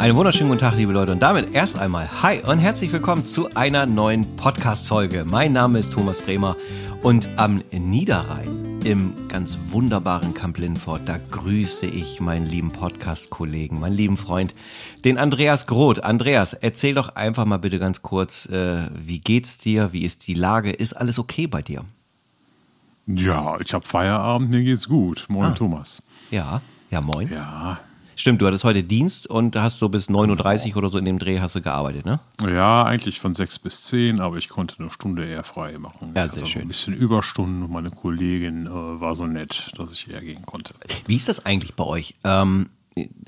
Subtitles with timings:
[0.00, 1.12] Einen wunderschönen guten Tag, liebe Leute.
[1.12, 5.26] Und damit erst einmal Hi und herzlich willkommen zu einer neuen Podcast-Folge.
[5.26, 6.56] Mein Name ist Thomas Bremer
[7.02, 13.92] und am Niederrhein, im ganz wunderbaren Camp Lindfort, da grüße ich meinen lieben Podcast-Kollegen, meinen
[13.92, 14.54] lieben Freund,
[15.04, 16.02] den Andreas Groth.
[16.02, 19.92] Andreas, erzähl doch einfach mal bitte ganz kurz, äh, wie geht's dir?
[19.92, 20.70] Wie ist die Lage?
[20.70, 21.84] Ist alles okay bei dir?
[23.04, 25.26] Ja, ich habe Feierabend, mir geht's gut.
[25.28, 25.54] Moin, ah.
[25.54, 26.02] Thomas.
[26.30, 27.30] Ja, ja, moin.
[27.36, 27.78] Ja,
[28.20, 31.18] Stimmt, du hattest heute Dienst und hast so bis 9.30 Uhr oder so in dem
[31.18, 32.20] Dreh hast du gearbeitet, ne?
[32.46, 36.12] Ja, eigentlich von 6 bis 10, aber ich konnte eine Stunde eher frei machen.
[36.14, 36.60] Ja, sehr schön.
[36.60, 40.74] Ein bisschen Überstunden und meine Kollegin äh, war so nett, dass ich eher gehen konnte.
[41.06, 42.14] Wie ist das eigentlich bei euch?
[42.22, 42.68] Ähm,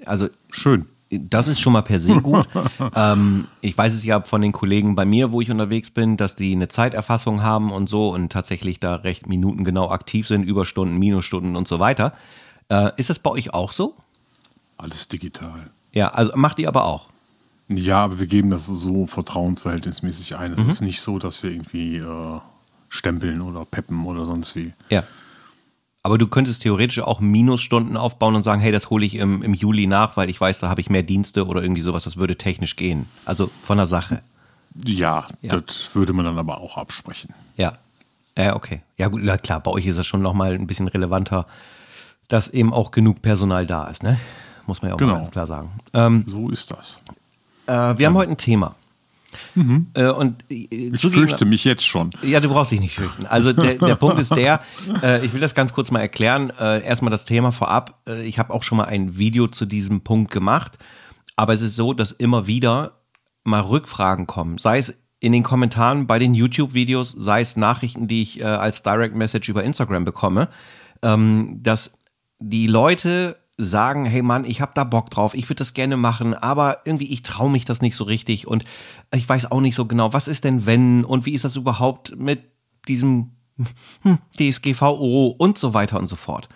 [0.05, 0.85] also Schön.
[1.09, 2.47] Das ist schon mal per se gut.
[2.95, 6.37] ähm, ich weiß es ja von den Kollegen bei mir, wo ich unterwegs bin, dass
[6.37, 11.57] die eine Zeiterfassung haben und so und tatsächlich da recht minutengenau aktiv sind, Überstunden, Minusstunden
[11.57, 12.13] und so weiter.
[12.69, 13.97] Äh, ist das bei euch auch so?
[14.83, 15.71] Alles digital.
[15.93, 17.09] Ja, also macht ihr aber auch.
[17.69, 20.53] Ja, aber wir geben das so vertrauensverhältnismäßig ein.
[20.53, 20.71] Es mhm.
[20.71, 22.41] ist nicht so, dass wir irgendwie äh,
[22.89, 24.73] stempeln oder peppen oder sonst wie.
[24.91, 25.05] Ja.
[26.03, 29.55] Aber du könntest theoretisch auch Minusstunden aufbauen und sagen, hey, das hole ich im, im
[29.55, 32.03] Juli nach, weil ich weiß, da habe ich mehr Dienste oder irgendwie sowas.
[32.03, 33.07] Das würde technisch gehen.
[33.25, 34.21] Also von der Sache.
[34.85, 35.61] Ja, ja.
[35.61, 37.33] das würde man dann aber auch absprechen.
[37.57, 37.75] Ja.
[38.37, 38.81] Ja, okay.
[38.97, 41.47] Ja, gut, klar, bei euch ist das schon nochmal ein bisschen relevanter,
[42.29, 44.19] dass eben auch genug Personal da ist, ne?
[44.73, 45.17] Muss man ja auch genau.
[45.17, 45.71] ganz klar sagen.
[45.93, 46.97] Ähm, so ist das.
[47.67, 48.07] Äh, wir ja.
[48.07, 48.75] haben heute ein Thema.
[49.55, 49.89] Mhm.
[49.93, 52.11] Äh, und, äh, ich fürchte mich jetzt schon.
[52.23, 53.27] Ja, du brauchst dich nicht fürchten.
[53.27, 54.63] Also der, der Punkt ist der,
[55.03, 56.51] äh, ich will das ganz kurz mal erklären.
[56.59, 58.01] Äh, erstmal das Thema vorab.
[58.09, 60.79] Äh, ich habe auch schon mal ein Video zu diesem Punkt gemacht.
[61.37, 63.03] Aber es ist so, dass immer wieder
[63.45, 64.57] mal Rückfragen kommen.
[64.57, 68.83] Sei es in den Kommentaren bei den YouTube-Videos, sei es Nachrichten, die ich äh, als
[68.83, 70.49] Direct Message über Instagram bekomme,
[71.03, 71.93] ähm, dass
[72.39, 76.35] die Leute sagen, hey Mann, ich habe da Bock drauf, ich würde das gerne machen,
[76.35, 78.65] aber irgendwie ich traue mich das nicht so richtig und
[79.15, 82.17] ich weiß auch nicht so genau, was ist denn wenn und wie ist das überhaupt
[82.17, 82.41] mit
[82.89, 83.33] diesem
[84.03, 86.49] hm, DSGVO und so weiter und so fort.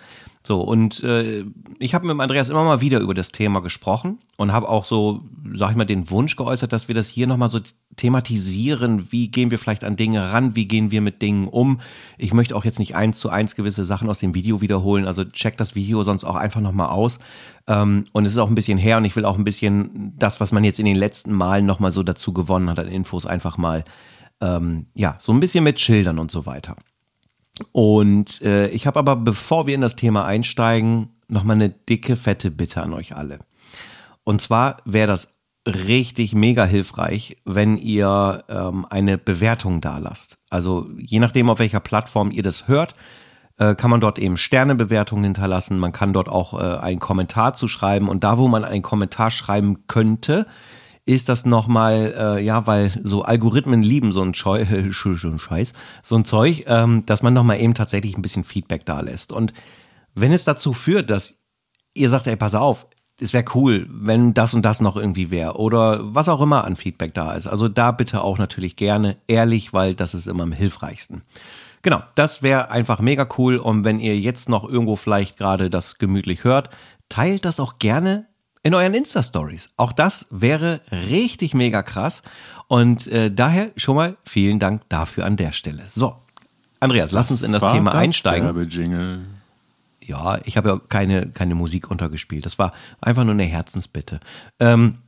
[0.46, 1.44] So, und äh,
[1.80, 5.22] ich habe mit Andreas immer mal wieder über das Thema gesprochen und habe auch so,
[5.52, 7.58] sag ich mal, den Wunsch geäußert, dass wir das hier nochmal so
[7.96, 9.10] thematisieren.
[9.10, 10.54] Wie gehen wir vielleicht an Dinge ran?
[10.54, 11.80] Wie gehen wir mit Dingen um?
[12.16, 15.06] Ich möchte auch jetzt nicht eins zu eins gewisse Sachen aus dem Video wiederholen.
[15.06, 17.18] Also check das Video sonst auch einfach nochmal aus.
[17.66, 20.38] Ähm, und es ist auch ein bisschen her und ich will auch ein bisschen das,
[20.38, 23.58] was man jetzt in den letzten Malen nochmal so dazu gewonnen hat an Infos, einfach
[23.58, 23.82] mal,
[24.40, 26.76] ähm, ja, so ein bisschen mit Schildern und so weiter.
[27.72, 32.50] Und äh, ich habe aber, bevor wir in das Thema einsteigen, nochmal eine dicke, fette
[32.50, 33.38] Bitte an euch alle.
[34.24, 35.34] Und zwar wäre das
[35.66, 40.38] richtig mega hilfreich, wenn ihr ähm, eine Bewertung da lasst.
[40.50, 42.94] Also je nachdem, auf welcher Plattform ihr das hört,
[43.58, 45.78] äh, kann man dort eben Sternebewertungen hinterlassen.
[45.78, 48.08] Man kann dort auch äh, einen Kommentar zu schreiben.
[48.08, 50.46] Und da, wo man einen Kommentar schreiben könnte,
[51.06, 55.72] ist das nochmal, äh, ja, weil so Algorithmen lieben so ein, Scheu äh, Scheiß,
[56.02, 59.32] so ein Zeug, ähm, dass man nochmal eben tatsächlich ein bisschen Feedback da lässt.
[59.32, 59.52] Und
[60.14, 61.38] wenn es dazu führt, dass
[61.94, 62.86] ihr sagt, ey, pass auf,
[63.18, 66.76] es wäre cool, wenn das und das noch irgendwie wäre oder was auch immer an
[66.76, 67.46] Feedback da ist.
[67.46, 71.22] Also da bitte auch natürlich gerne ehrlich, weil das ist immer am hilfreichsten.
[71.80, 75.98] Genau, das wäre einfach mega cool und wenn ihr jetzt noch irgendwo vielleicht gerade das
[75.98, 76.68] gemütlich hört,
[77.08, 78.26] teilt das auch gerne
[78.66, 79.70] in euren Insta-Stories.
[79.76, 82.22] Auch das wäre richtig mega krass.
[82.66, 85.84] Und äh, daher schon mal vielen Dank dafür an der Stelle.
[85.86, 86.16] So,
[86.80, 88.46] Andreas, lass uns in das Thema das einsteigen.
[90.00, 92.44] Ja, ich habe ja keine, keine Musik untergespielt.
[92.44, 94.18] Das war einfach nur eine Herzensbitte.
[94.58, 94.98] Ähm,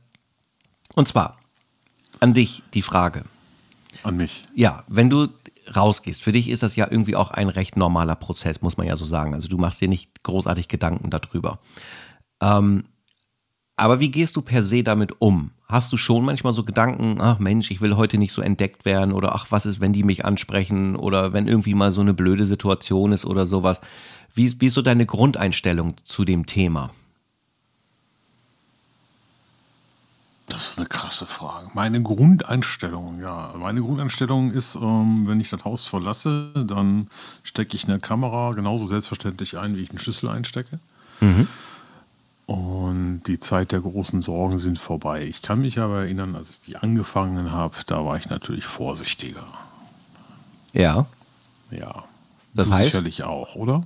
[0.95, 1.35] und zwar
[2.21, 3.23] an dich die Frage.
[4.03, 4.43] An mich.
[4.55, 5.27] Ja, wenn du
[5.75, 8.95] rausgehst, für dich ist das ja irgendwie auch ein recht normaler Prozess, muss man ja
[8.95, 9.33] so sagen.
[9.33, 11.59] Also du machst dir nicht großartig Gedanken darüber.
[12.41, 12.85] Ähm,
[13.79, 15.51] aber wie gehst du per se damit um?
[15.67, 19.13] Hast du schon manchmal so Gedanken, ach Mensch, ich will heute nicht so entdeckt werden
[19.13, 22.45] oder ach, was ist, wenn die mich ansprechen oder wenn irgendwie mal so eine blöde
[22.45, 23.81] Situation ist oder sowas?
[24.33, 26.91] Wie, wie ist so deine Grundeinstellung zu dem Thema?
[30.49, 31.69] Das ist eine krasse Frage.
[31.73, 33.53] Meine Grundeinstellung, ja.
[33.57, 37.07] Meine Grundeinstellung ist, ähm, wenn ich das Haus verlasse, dann
[37.43, 40.79] stecke ich eine Kamera genauso selbstverständlich ein, wie ich einen Schlüssel einstecke.
[41.21, 41.47] Mhm.
[42.49, 45.23] Und die Zeit der großen Sorgen sind vorbei.
[45.23, 49.45] Ich kann mich aber erinnern, als ich die angefangen habe, da war ich natürlich vorsichtiger.
[50.73, 51.05] Ja.
[51.69, 52.05] Ja.
[52.55, 53.83] Das du heißt sicherlich auch, oder?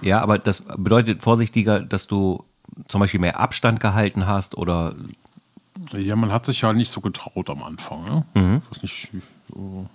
[0.00, 2.42] Ja, aber das bedeutet vorsichtiger, dass du
[2.88, 4.94] zum Beispiel mehr Abstand gehalten hast oder?
[5.92, 8.04] Ja, man hat sich ja nicht so getraut am Anfang.
[8.06, 8.24] Ne?
[8.32, 8.62] Mhm.
[8.62, 9.08] Ich weiß nicht.
[9.50, 9.86] So.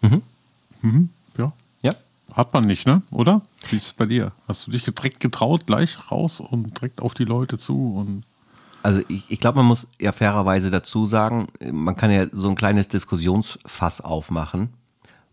[0.00, 0.22] Mhm.
[0.82, 1.08] Mhm.
[2.34, 3.02] Hat man nicht, ne?
[3.10, 3.42] Oder?
[3.68, 4.32] Wie ist es bei dir?
[4.48, 8.24] Hast du dich direkt getraut, gleich raus und direkt auf die Leute zu und
[8.82, 12.54] also ich, ich glaube, man muss ja fairerweise dazu sagen, man kann ja so ein
[12.54, 14.70] kleines Diskussionsfass aufmachen,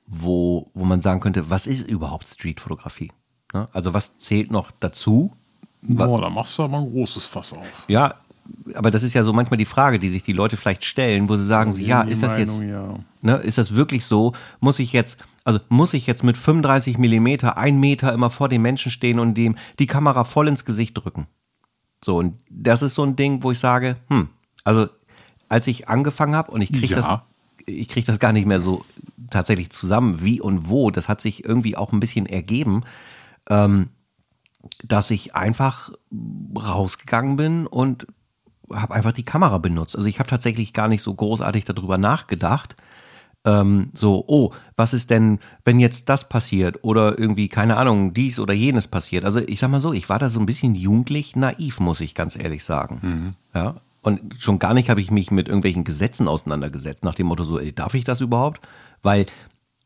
[0.06, 3.12] wo, wo man sagen könnte, was ist überhaupt Streetfotografie?
[3.54, 3.70] Ne?
[3.72, 5.34] Also was zählt noch dazu?
[5.82, 7.86] Boah, da machst du aber ein großes Fass auf.
[7.88, 8.16] Ja,
[8.74, 11.36] aber das ist ja so manchmal die Frage, die sich die Leute vielleicht stellen, wo
[11.36, 13.00] sie sagen, also ja, ist das Meinung, jetzt, ja.
[13.22, 14.34] ne, ist das wirklich so?
[14.60, 18.62] Muss ich jetzt, also muss ich jetzt mit 35 Millimeter, ein Meter immer vor dem
[18.62, 21.28] Menschen stehen und dem die Kamera voll ins Gesicht drücken?
[22.04, 24.30] So, und das ist so ein Ding, wo ich sage, hm,
[24.64, 24.88] also
[25.50, 26.96] als ich angefangen habe und ich kriege ja.
[26.96, 27.10] das,
[27.66, 28.86] ich kriege das gar nicht mehr so
[29.30, 32.82] tatsächlich zusammen, wie und wo, das hat sich irgendwie auch ein bisschen ergeben,
[33.50, 33.90] ähm,
[34.84, 35.92] dass ich einfach
[36.56, 38.08] rausgegangen bin und
[38.72, 39.96] habe einfach die Kamera benutzt.
[39.96, 42.76] Also ich habe tatsächlich gar nicht so großartig darüber nachgedacht.
[43.46, 48.40] Ähm, so, oh, was ist denn, wenn jetzt das passiert oder irgendwie, keine Ahnung, dies
[48.40, 49.24] oder jenes passiert.
[49.24, 52.14] Also ich sag mal so, ich war da so ein bisschen jugendlich naiv, muss ich
[52.14, 53.00] ganz ehrlich sagen.
[53.02, 53.34] Mhm.
[53.54, 53.76] Ja.
[54.02, 57.60] Und schon gar nicht habe ich mich mit irgendwelchen Gesetzen auseinandergesetzt, nach dem Motto so,
[57.60, 58.62] ey, darf ich das überhaupt?
[59.02, 59.26] Weil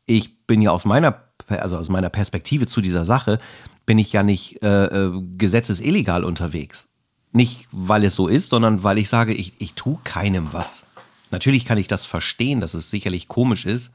[0.06, 3.38] ich bin ja aus meiner, also aus meiner Perspektive zu dieser Sache,
[3.86, 6.91] bin ich ja nicht äh, äh gesetzesillegal unterwegs.
[7.32, 10.84] Nicht, weil es so ist, sondern weil ich sage, ich, ich tue keinem was.
[11.30, 13.92] Natürlich kann ich das verstehen, dass es sicherlich komisch ist,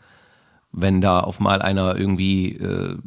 [0.71, 2.97] wenn da auf mal einer irgendwie äh,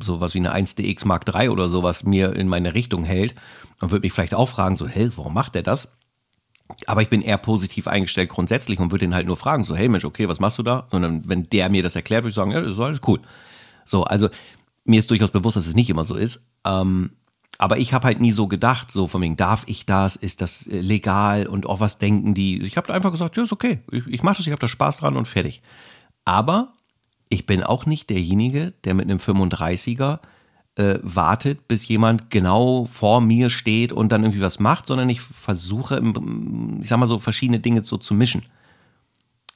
[0.00, 3.34] sowas wie eine 1DX Mark III oder sowas mir in meine Richtung hält
[3.80, 5.88] und würde mich vielleicht auch fragen, so, hey, warum macht der das?
[6.86, 9.88] Aber ich bin eher positiv eingestellt grundsätzlich und würde ihn halt nur fragen, so, hey
[9.88, 10.86] Mensch, okay, was machst du da?
[10.90, 13.20] Sondern wenn der mir das erklärt, würde ich sagen, ja, das ist alles cool.
[13.84, 14.28] So, also
[14.84, 16.46] mir ist durchaus bewusst, dass es nicht immer so ist.
[16.64, 17.10] Ähm,
[17.58, 20.66] aber ich habe halt nie so gedacht, so von wegen, darf ich das, ist das
[20.66, 22.62] äh, legal und auch was denken die.
[22.62, 24.98] Ich habe einfach gesagt, ja, ist okay, ich, ich mache das, ich habe da Spaß
[24.98, 25.62] dran und fertig.
[26.24, 26.72] Aber
[27.28, 30.20] ich bin auch nicht derjenige, der mit einem 35er
[30.76, 35.20] äh, wartet, bis jemand genau vor mir steht und dann irgendwie was macht, sondern ich
[35.20, 36.02] versuche,
[36.80, 38.44] ich sag mal so, verschiedene Dinge so zu mischen.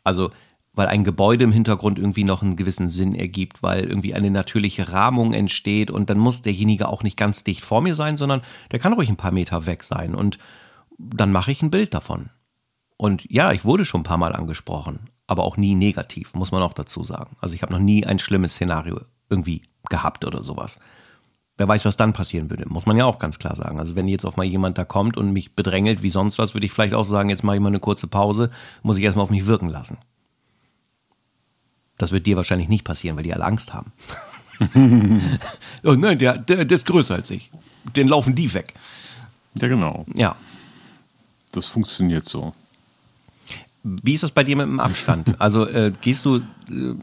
[0.05, 0.31] Also
[0.77, 4.93] weil ein Gebäude im Hintergrund irgendwie noch einen gewissen Sinn ergibt, weil irgendwie eine natürliche
[4.93, 8.79] Rahmung entsteht und dann muss derjenige auch nicht ganz dicht vor mir sein, sondern der
[8.79, 10.39] kann ruhig ein paar Meter weg sein und
[10.99, 12.31] dann mache ich ein Bild davon.
[12.99, 16.63] Und ja, ich wurde schon ein paar Mal angesprochen, aber auch nie negativ, muss man
[16.63, 17.37] auch dazu sagen.
[17.41, 19.01] Also ich habe noch nie ein schlimmes Szenario
[19.31, 20.79] irgendwie gehabt oder sowas.
[21.59, 23.79] Wer weiß, was dann passieren würde, muss man ja auch ganz klar sagen.
[23.81, 26.67] Also wenn jetzt auf mal jemand da kommt und mich bedrängelt wie sonst was, würde
[26.67, 28.51] ich vielleicht auch sagen, jetzt mache ich mal eine kurze Pause,
[28.83, 29.97] muss ich erstmal auf mich wirken lassen.
[31.99, 33.93] Das wird dir wahrscheinlich nicht passieren, weil die alle Angst haben.
[35.85, 37.51] oh nein, der, der, der ist größer als ich.
[37.95, 38.75] Den laufen die weg.
[39.55, 40.05] Ja, genau.
[40.15, 40.37] Ja.
[41.53, 42.55] Das funktioniert so.
[43.83, 45.35] Wie ist das bei dir mit dem Abstand?
[45.39, 46.43] Also äh, gehst du äh,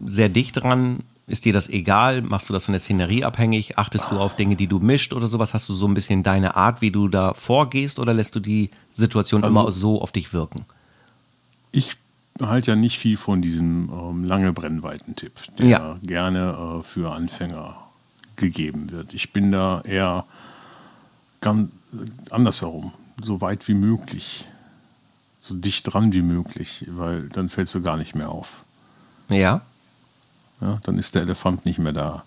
[0.06, 1.00] sehr dicht dran?
[1.26, 2.22] Ist dir das egal?
[2.22, 3.78] Machst du das von der Szenerie abhängig?
[3.78, 5.54] Achtest du auf Dinge, die du mischt oder sowas?
[5.54, 8.70] Hast du so ein bisschen deine Art, wie du da vorgehst oder lässt du die
[8.92, 10.66] Situation also, immer so auf dich wirken?
[11.72, 11.96] Ich
[12.42, 16.00] halte ja nicht viel von diesem ähm, lange Brennweiten-Tipp, der ja.
[16.02, 17.78] gerne äh, für Anfänger
[18.36, 19.14] gegeben wird.
[19.14, 20.26] Ich bin da eher
[21.42, 21.72] ganz
[22.32, 24.48] andersherum, so weit wie möglich,
[25.40, 28.64] so dicht dran wie möglich, weil dann fällst du gar nicht mehr auf.
[29.30, 29.62] Ja.
[30.62, 32.24] Ja, dann ist der Elefant nicht mehr da.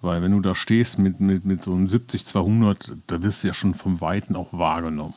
[0.00, 3.54] Weil wenn du da stehst mit, mit, mit so einem 70-200, da wirst du ja
[3.54, 5.14] schon vom Weiten auch wahrgenommen.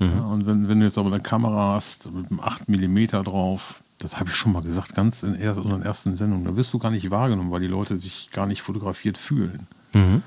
[0.00, 0.08] Mhm.
[0.08, 3.82] Ja, und wenn, wenn du jetzt aber eine Kamera hast mit einem 8 mm drauf,
[3.98, 6.78] das habe ich schon mal gesagt, ganz in der, in ersten Sendung, da wirst du
[6.78, 9.66] gar nicht wahrgenommen, weil die Leute sich gar nicht fotografiert fühlen.
[9.92, 10.22] Mhm.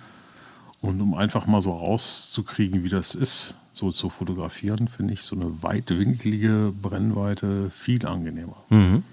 [0.80, 5.36] Und um einfach mal so rauszukriegen, wie das ist, so zu fotografieren, finde ich so
[5.36, 8.58] eine weitwinklige Brennweite viel angenehmer.
[8.70, 9.03] Mhm.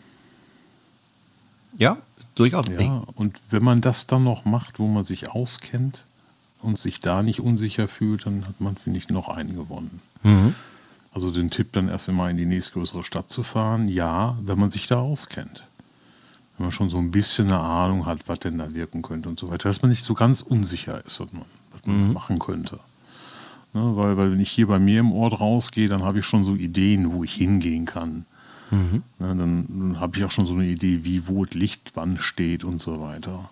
[1.78, 1.96] Ja,
[2.34, 2.66] durchaus.
[2.68, 6.04] Ja, und wenn man das dann noch macht, wo man sich auskennt
[6.60, 10.02] und sich da nicht unsicher fühlt, dann hat man, finde ich, noch einen gewonnen.
[10.22, 10.54] Mhm.
[11.12, 14.70] Also den Tipp dann erst einmal in die nächstgrößere Stadt zu fahren, ja, wenn man
[14.70, 15.64] sich da auskennt.
[16.56, 19.40] Wenn man schon so ein bisschen eine Ahnung hat, was denn da wirken könnte und
[19.40, 22.12] so weiter, dass man nicht so ganz unsicher ist, was man, was man mhm.
[22.12, 22.78] machen könnte.
[23.72, 26.44] Ne, weil, weil wenn ich hier bei mir im Ort rausgehe, dann habe ich schon
[26.44, 28.26] so Ideen, wo ich hingehen kann.
[28.70, 29.02] Mhm.
[29.18, 32.18] Ne, dann, dann habe ich auch schon so eine Idee, wie wo das Licht wann
[32.18, 33.48] steht und so weiter.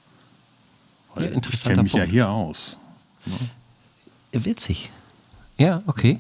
[1.15, 2.07] Weil ja, ich kenne mich Punkt.
[2.07, 2.79] ja hier aus.
[3.27, 4.45] Ne?
[4.45, 4.91] Witzig.
[5.59, 6.19] Ja, okay.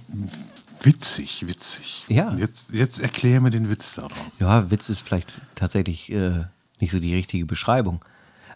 [0.83, 2.05] Witzig, witzig.
[2.09, 2.35] Ja.
[2.35, 4.13] Jetzt, jetzt erklär mir den Witz daran.
[4.39, 6.45] Ja, Witz ist vielleicht tatsächlich äh,
[6.81, 8.05] nicht so die richtige Beschreibung.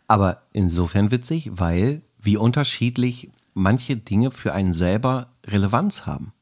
[0.08, 6.32] Aber insofern witzig, weil wie unterschiedlich manche Dinge für einen selber Relevanz haben.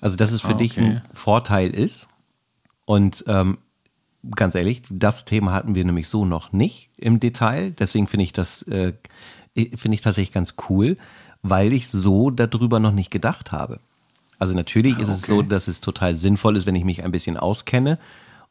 [0.00, 0.62] Also, dass es für ah, okay.
[0.62, 2.08] dich ein Vorteil ist.
[2.84, 3.58] Und ähm,
[4.34, 7.70] ganz ehrlich, das Thema hatten wir nämlich so noch nicht im Detail.
[7.72, 8.92] Deswegen finde ich das, äh,
[9.54, 10.98] finde ich tatsächlich ganz cool,
[11.44, 13.78] weil ich so darüber noch nicht gedacht habe.
[14.38, 15.18] Also natürlich ist okay.
[15.18, 17.98] es so, dass es total sinnvoll ist, wenn ich mich ein bisschen auskenne.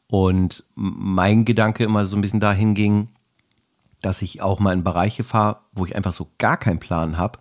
[0.06, 3.08] Und mein Gedanke immer so ein bisschen dahin ging,
[4.00, 7.40] dass ich auch mal in Bereiche fahre, wo ich einfach so gar keinen Plan habe,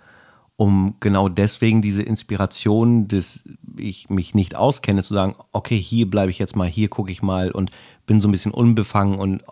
[0.56, 3.44] um genau deswegen diese Inspiration, dass
[3.78, 7.22] ich mich nicht auskenne, zu sagen, okay, hier bleibe ich jetzt mal, hier gucke ich
[7.22, 7.70] mal und
[8.08, 9.44] bin so ein bisschen unbefangen und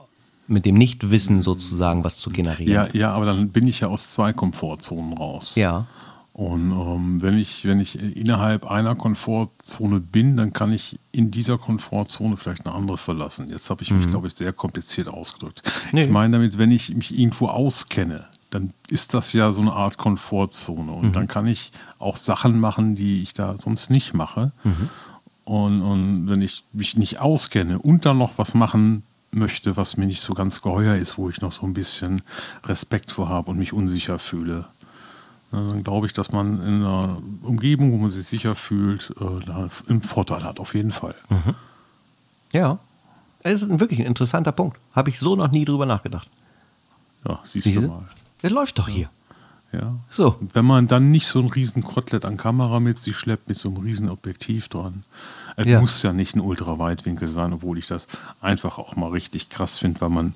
[0.52, 2.74] mit dem Nichtwissen sozusagen was zu generieren.
[2.74, 5.56] Ja, ja, aber dann bin ich ja aus zwei Komfortzonen raus.
[5.56, 5.88] Ja.
[6.34, 11.58] Und ähm, wenn, ich, wenn ich innerhalb einer Komfortzone bin, dann kann ich in dieser
[11.58, 13.50] Komfortzone vielleicht eine andere verlassen.
[13.50, 14.12] Jetzt habe ich mich, mhm.
[14.12, 15.62] glaube ich, sehr kompliziert ausgedrückt.
[15.92, 16.06] Nee.
[16.06, 19.98] Ich meine damit, wenn ich mich irgendwo auskenne, dann ist das ja so eine Art
[19.98, 20.92] Komfortzone.
[20.92, 21.14] Und mhm.
[21.14, 24.52] dann kann ich auch Sachen machen, die ich da sonst nicht mache.
[24.64, 24.90] Mhm.
[25.44, 30.06] Und, und wenn ich mich nicht auskenne und dann noch was machen möchte, was mir
[30.06, 32.22] nicht so ganz geheuer ist, wo ich noch so ein bisschen
[32.66, 34.66] Respekt vor habe und mich unsicher fühle,
[35.52, 40.02] dann glaube ich, dass man in einer Umgebung, wo man sich sicher fühlt, äh, einen
[40.02, 41.16] Vorteil hat, auf jeden Fall.
[41.30, 41.56] Mhm.
[42.54, 42.80] Ja,
[43.44, 44.78] es ist wirklich ein interessanter Punkt.
[44.94, 46.30] Habe ich so noch nie drüber nachgedacht.
[47.28, 47.82] Ja, siehst Diese?
[47.82, 48.06] du mal.
[48.44, 49.10] Der läuft doch hier.
[49.72, 49.96] Ja.
[50.10, 50.38] So.
[50.54, 53.70] Wenn man dann nicht so ein riesen Kotelett an Kamera mit sich schleppt, mit so
[53.70, 55.04] einem riesen Objektiv dran.
[55.56, 55.80] Es ja.
[55.80, 58.08] muss ja nicht ein Ultraweitwinkel sein, obwohl ich das
[58.42, 60.36] einfach auch mal richtig krass finde, weil man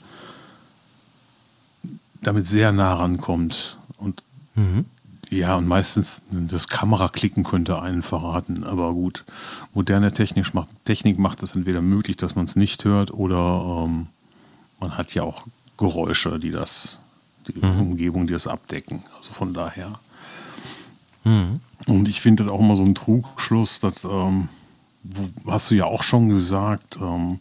[2.21, 3.77] damit sehr nah rankommt.
[3.97, 4.23] Und
[4.55, 4.85] mhm.
[5.29, 8.63] ja, und meistens das Kameraklicken könnte einen verraten.
[8.63, 9.23] Aber gut,
[9.73, 14.07] moderne Technik macht, Technik macht es entweder möglich, dass man es nicht hört, oder ähm,
[14.79, 15.43] man hat ja auch
[15.77, 16.99] Geräusche, die das
[17.47, 17.81] die mhm.
[17.81, 19.03] Umgebung, die das abdecken.
[19.17, 19.99] Also von daher.
[21.23, 21.59] Mhm.
[21.87, 24.49] Und ich finde das auch immer so ein Trugschluss, dass, ähm,
[25.47, 27.39] hast du ja auch schon gesagt, ähm,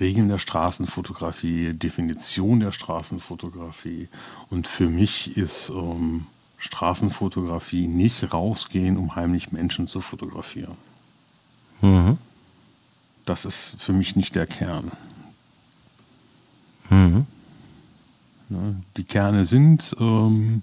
[0.00, 4.08] Regeln der Straßenfotografie, Definition der Straßenfotografie.
[4.48, 10.76] Und für mich ist ähm, Straßenfotografie nicht rausgehen, um heimlich Menschen zu fotografieren.
[11.82, 12.18] Mhm.
[13.26, 14.90] Das ist für mich nicht der Kern.
[16.88, 17.26] Mhm.
[18.50, 18.82] Ne?
[18.96, 20.62] Die Kerne sind ähm,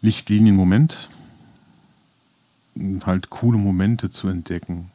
[0.00, 1.08] Lichtlinien Moment,
[3.04, 4.90] halt coole Momente zu entdecken,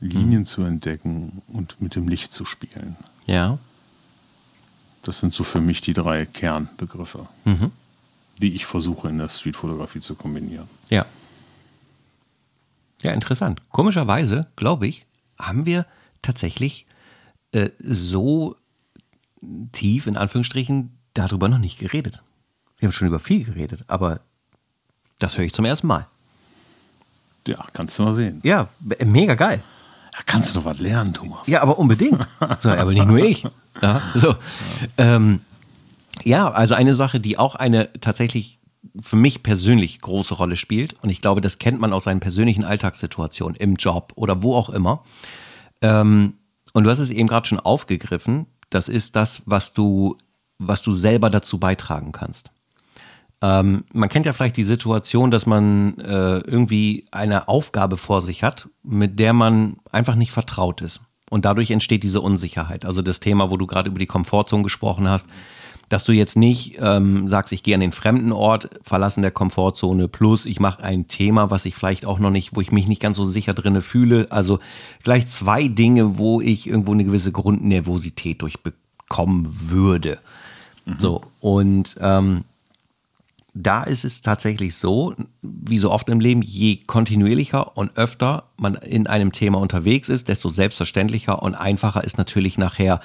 [0.00, 0.46] Linien mhm.
[0.46, 2.96] zu entdecken und mit dem Licht zu spielen.
[3.26, 3.58] Ja.
[5.02, 7.70] Das sind so für mich die drei Kernbegriffe, mhm.
[8.40, 10.68] die ich versuche in der Streetfotografie zu kombinieren.
[10.88, 11.06] Ja.
[13.02, 13.62] Ja, interessant.
[13.70, 15.06] Komischerweise, glaube ich,
[15.38, 15.86] haben wir
[16.20, 16.86] tatsächlich
[17.52, 18.56] äh, so
[19.72, 22.22] tief, in Anführungsstrichen, darüber noch nicht geredet.
[22.78, 24.20] Wir haben schon über viel geredet, aber
[25.18, 26.06] das höre ich zum ersten Mal.
[27.46, 28.40] Ja, kannst du mal sehen.
[28.42, 28.68] Ja,
[29.04, 29.62] mega geil.
[30.12, 31.46] Da kannst du noch was lernen, Thomas.
[31.46, 32.26] Ja, aber unbedingt.
[32.60, 33.46] So, aber nicht nur ich.
[33.80, 34.28] Ja, so.
[34.28, 34.36] ja.
[34.98, 35.40] Ähm,
[36.24, 38.58] ja, also eine Sache, die auch eine tatsächlich
[39.00, 42.64] für mich persönlich große Rolle spielt, und ich glaube, das kennt man aus seinen persönlichen
[42.64, 45.04] Alltagssituationen, im Job oder wo auch immer.
[45.82, 46.34] Ähm,
[46.72, 50.16] und du hast es eben gerade schon aufgegriffen, das ist das, was du,
[50.58, 52.50] was du selber dazu beitragen kannst.
[53.42, 58.42] Ähm, man kennt ja vielleicht die Situation, dass man äh, irgendwie eine Aufgabe vor sich
[58.42, 61.00] hat, mit der man einfach nicht vertraut ist.
[61.30, 62.84] Und dadurch entsteht diese Unsicherheit.
[62.84, 65.26] Also das Thema, wo du gerade über die Komfortzone gesprochen hast,
[65.90, 70.06] dass du jetzt nicht ähm, sagst, ich gehe an den fremden Ort, verlassen der Komfortzone,
[70.06, 73.02] plus ich mache ein Thema, was ich vielleicht auch noch nicht, wo ich mich nicht
[73.02, 74.28] ganz so sicher drinne fühle.
[74.30, 74.60] Also
[75.02, 80.18] gleich zwei Dinge, wo ich irgendwo eine gewisse Grundnervosität durchbekommen würde.
[80.86, 80.94] Mhm.
[80.98, 82.44] So, und ähm,
[83.52, 88.76] da ist es tatsächlich so, wie so oft im Leben, je kontinuierlicher und öfter man
[88.76, 93.00] in einem Thema unterwegs ist, desto selbstverständlicher und einfacher ist natürlich nachher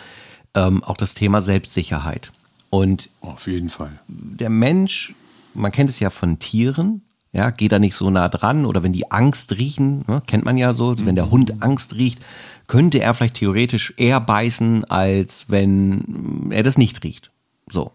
[0.54, 2.32] ähm, auch das Thema Selbstsicherheit.
[2.76, 4.00] Und auf jeden Fall.
[4.10, 5.16] Der Mensch,
[5.54, 8.92] man kennt es ja von Tieren, ja, geht da nicht so nah dran oder wenn
[8.92, 12.20] die Angst riechen, ne, kennt man ja so, wenn der Hund Angst riecht,
[12.68, 17.32] könnte er vielleicht theoretisch eher beißen, als wenn er das nicht riecht.
[17.70, 17.94] So.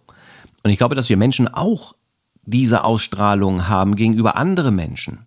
[0.63, 1.95] Und ich glaube, dass wir Menschen auch
[2.45, 5.27] diese Ausstrahlung haben gegenüber anderen Menschen.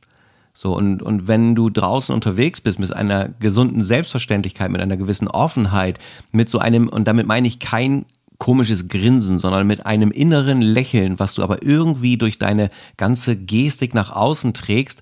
[0.55, 5.27] So, und, und wenn du draußen unterwegs bist mit einer gesunden Selbstverständlichkeit, mit einer gewissen
[5.27, 6.00] Offenheit,
[6.31, 8.05] mit so einem, und damit meine ich kein
[8.43, 13.93] komisches Grinsen, sondern mit einem inneren Lächeln, was du aber irgendwie durch deine ganze Gestik
[13.93, 15.01] nach außen trägst,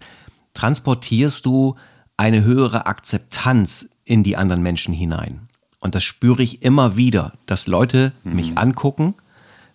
[0.53, 1.75] transportierst du
[2.17, 5.47] eine höhere Akzeptanz in die anderen Menschen hinein.
[5.79, 8.35] Und das spüre ich immer wieder, dass Leute mhm.
[8.35, 9.15] mich angucken,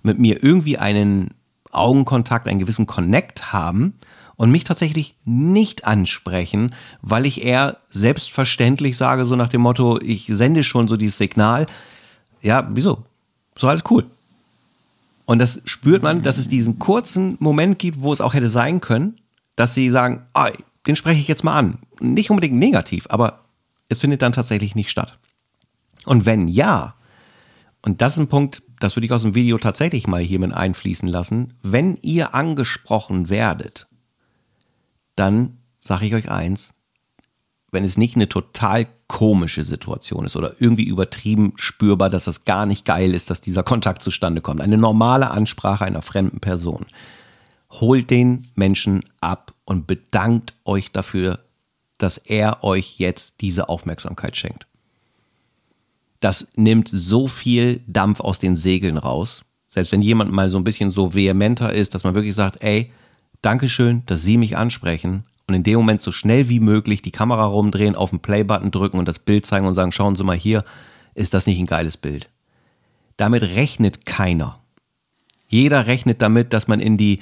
[0.01, 1.31] mit mir irgendwie einen
[1.73, 3.95] Augenkontakt, einen gewissen Connect haben
[4.37, 10.27] und mich tatsächlich nicht ansprechen, weil ich eher selbstverständlich sage, so nach dem Motto, ich
[10.29, 11.67] sende schon so dieses Signal.
[12.43, 13.03] Ja, wieso?
[13.57, 14.07] So alles cool.
[15.25, 18.81] Und das spürt man, dass es diesen kurzen Moment gibt, wo es auch hätte sein
[18.81, 19.17] können,
[19.57, 20.47] dass sie sagen, oh,
[20.87, 21.79] den spreche ich jetzt mal an.
[22.01, 23.41] Nicht unbedingt negativ, aber
[23.89, 25.19] es findet dann tatsächlich nicht statt.
[26.05, 26.95] Und wenn ja,
[27.83, 30.53] und das ist ein Punkt, das würde ich aus dem Video tatsächlich mal hier mit
[30.53, 33.89] einfließen lassen, wenn ihr angesprochen werdet,
[35.17, 36.75] dann sage ich euch eins,
[37.77, 42.65] wenn es nicht eine total komische Situation ist oder irgendwie übertrieben spürbar, dass das gar
[42.65, 44.63] nicht geil ist, dass dieser Kontakt zustande kommt.
[44.63, 46.87] Eine normale Ansprache einer fremden Person.
[47.71, 51.41] Holt den Menschen ab und bedankt euch dafür,
[51.99, 54.67] dass er euch jetzt diese Aufmerksamkeit schenkt.
[56.21, 59.43] Das nimmt so viel Dampf aus den Segeln raus.
[59.69, 62.91] Selbst wenn jemand mal so ein bisschen so vehementer ist, dass man wirklich sagt, ey,
[63.43, 67.45] Dankeschön, dass Sie mich ansprechen und in dem Moment so schnell wie möglich die Kamera
[67.45, 70.65] rumdrehen, auf den Play-Button drücken und das Bild zeigen und sagen, schauen Sie mal hier,
[71.15, 72.29] ist das nicht ein geiles Bild?
[73.17, 74.61] Damit rechnet keiner.
[75.49, 77.21] Jeder rechnet damit, dass man in die,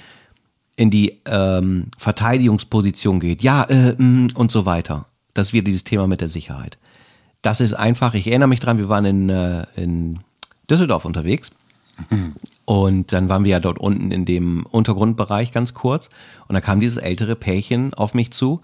[0.76, 3.42] in die ähm, Verteidigungsposition geht.
[3.42, 5.06] Ja, äh, mh, und so weiter.
[5.34, 6.78] Das ist wieder dieses Thema mit der Sicherheit.
[7.42, 10.20] Das ist einfach, ich erinnere mich dran, wir waren in, äh, in
[10.70, 11.50] Düsseldorf unterwegs.
[12.64, 16.10] Und dann waren wir ja dort unten in dem Untergrundbereich ganz kurz.
[16.48, 18.62] Und da kam dieses ältere Pärchen auf mich zu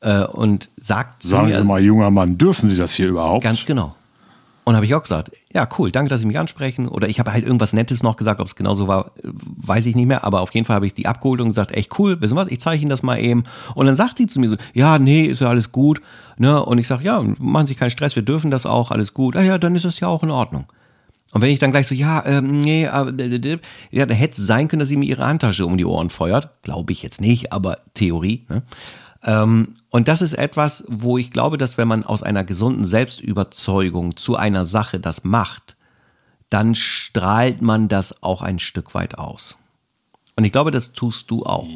[0.00, 3.44] äh, und sagt Sagen mir, Sie mal, junger Mann, dürfen Sie das hier überhaupt?
[3.44, 3.92] Ganz genau.
[4.64, 6.88] Und habe ich auch gesagt, ja, cool, danke, dass Sie mich ansprechen.
[6.88, 10.06] Oder ich habe halt irgendwas Nettes noch gesagt, ob es genauso war, weiß ich nicht
[10.06, 10.24] mehr.
[10.24, 12.58] Aber auf jeden Fall habe ich die abgeholt und gesagt, echt cool, wissen was, ich
[12.58, 13.44] zeige Ihnen das mal eben.
[13.76, 16.02] Und dann sagt sie zu mir so, ja, nee, ist ja alles gut.
[16.36, 16.60] Ne?
[16.64, 19.36] Und ich sage, ja, machen Sie keinen Stress, wir dürfen das auch, alles gut.
[19.36, 20.64] Ah ja, dann ist das ja auch in Ordnung.
[21.32, 23.12] Und wenn ich dann gleich so, ja, ähm, nee, aber,
[23.90, 26.62] ja, da hätte es sein können, dass sie mir ihre Handtasche um die Ohren feuert.
[26.62, 28.46] Glaube ich jetzt nicht, aber Theorie.
[28.48, 28.62] Ne?
[29.24, 34.16] Ähm, und das ist etwas, wo ich glaube, dass wenn man aus einer gesunden Selbstüberzeugung
[34.16, 35.76] zu einer Sache das macht,
[36.48, 39.56] dann strahlt man das auch ein Stück weit aus.
[40.36, 41.66] Und ich glaube, das tust du auch.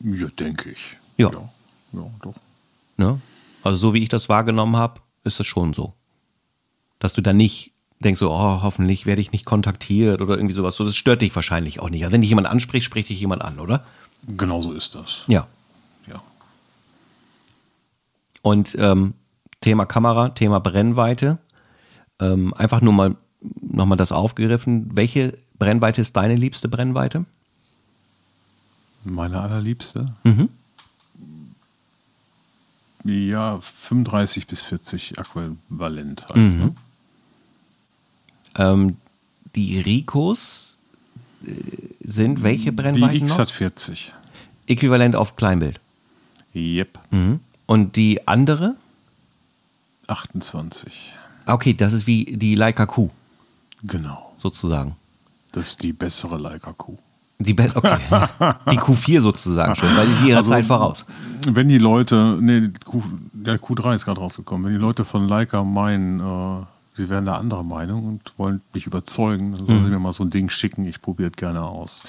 [0.00, 0.96] Ja, denke ich.
[1.16, 1.30] Ja.
[1.32, 1.48] ja.
[1.92, 2.34] Ja, doch.
[2.96, 3.20] Ne?
[3.62, 5.94] Also so wie ich das wahrgenommen habe, ist das schon so.
[6.98, 7.71] Dass du da nicht
[8.02, 10.76] denkst so, oh, hoffentlich werde ich nicht kontaktiert oder irgendwie sowas.
[10.76, 12.04] So, das stört dich wahrscheinlich auch nicht.
[12.04, 13.84] Also wenn dich jemand anspricht, spricht dich jemand an, oder?
[14.28, 15.24] Genau so ist das.
[15.26, 15.46] Ja.
[16.06, 16.22] Ja.
[18.42, 19.14] Und ähm,
[19.60, 21.38] Thema Kamera, Thema Brennweite.
[22.18, 23.16] Ähm, einfach nur mal
[23.60, 24.90] nochmal das aufgegriffen.
[24.94, 27.24] Welche Brennweite ist deine liebste Brennweite?
[29.04, 30.06] Meine allerliebste?
[30.22, 30.48] Mhm.
[33.04, 36.36] Ja, 35 bis 40 äquivalent halt.
[36.36, 36.58] Mhm.
[36.58, 36.74] Ne?
[38.56, 38.96] Ähm,
[39.56, 40.76] die Ricos
[41.46, 41.50] äh,
[42.00, 43.38] sind welche Die Brennweiten X noch?
[43.38, 44.12] hat 40.
[44.66, 45.80] Äquivalent auf Kleinbild.
[46.54, 46.98] Yep.
[47.10, 47.40] Mhm.
[47.66, 48.76] Und die andere?
[50.08, 51.14] 28.
[51.46, 53.10] Ah, Okay, das ist wie die Leica Q
[53.84, 54.32] Genau.
[54.36, 54.96] sozusagen.
[55.52, 56.96] Das ist die bessere Leica Q.
[57.38, 57.98] Die, Be okay.
[58.70, 61.04] die Q4 sozusagen schon, weil die ist ihrer Also- Zeit voraus.
[61.48, 65.64] Wenn die Leute, nee, Q, der Q3 ist gerade rausgekommen, wenn die Leute von Leica
[65.64, 66.62] meinen, äh,
[66.94, 69.66] sie wären eine andere Meinung und wollen mich überzeugen, dann Mhm.
[69.66, 72.02] sollen sie mir mal so ein Ding schicken, ich probiere es gerne aus.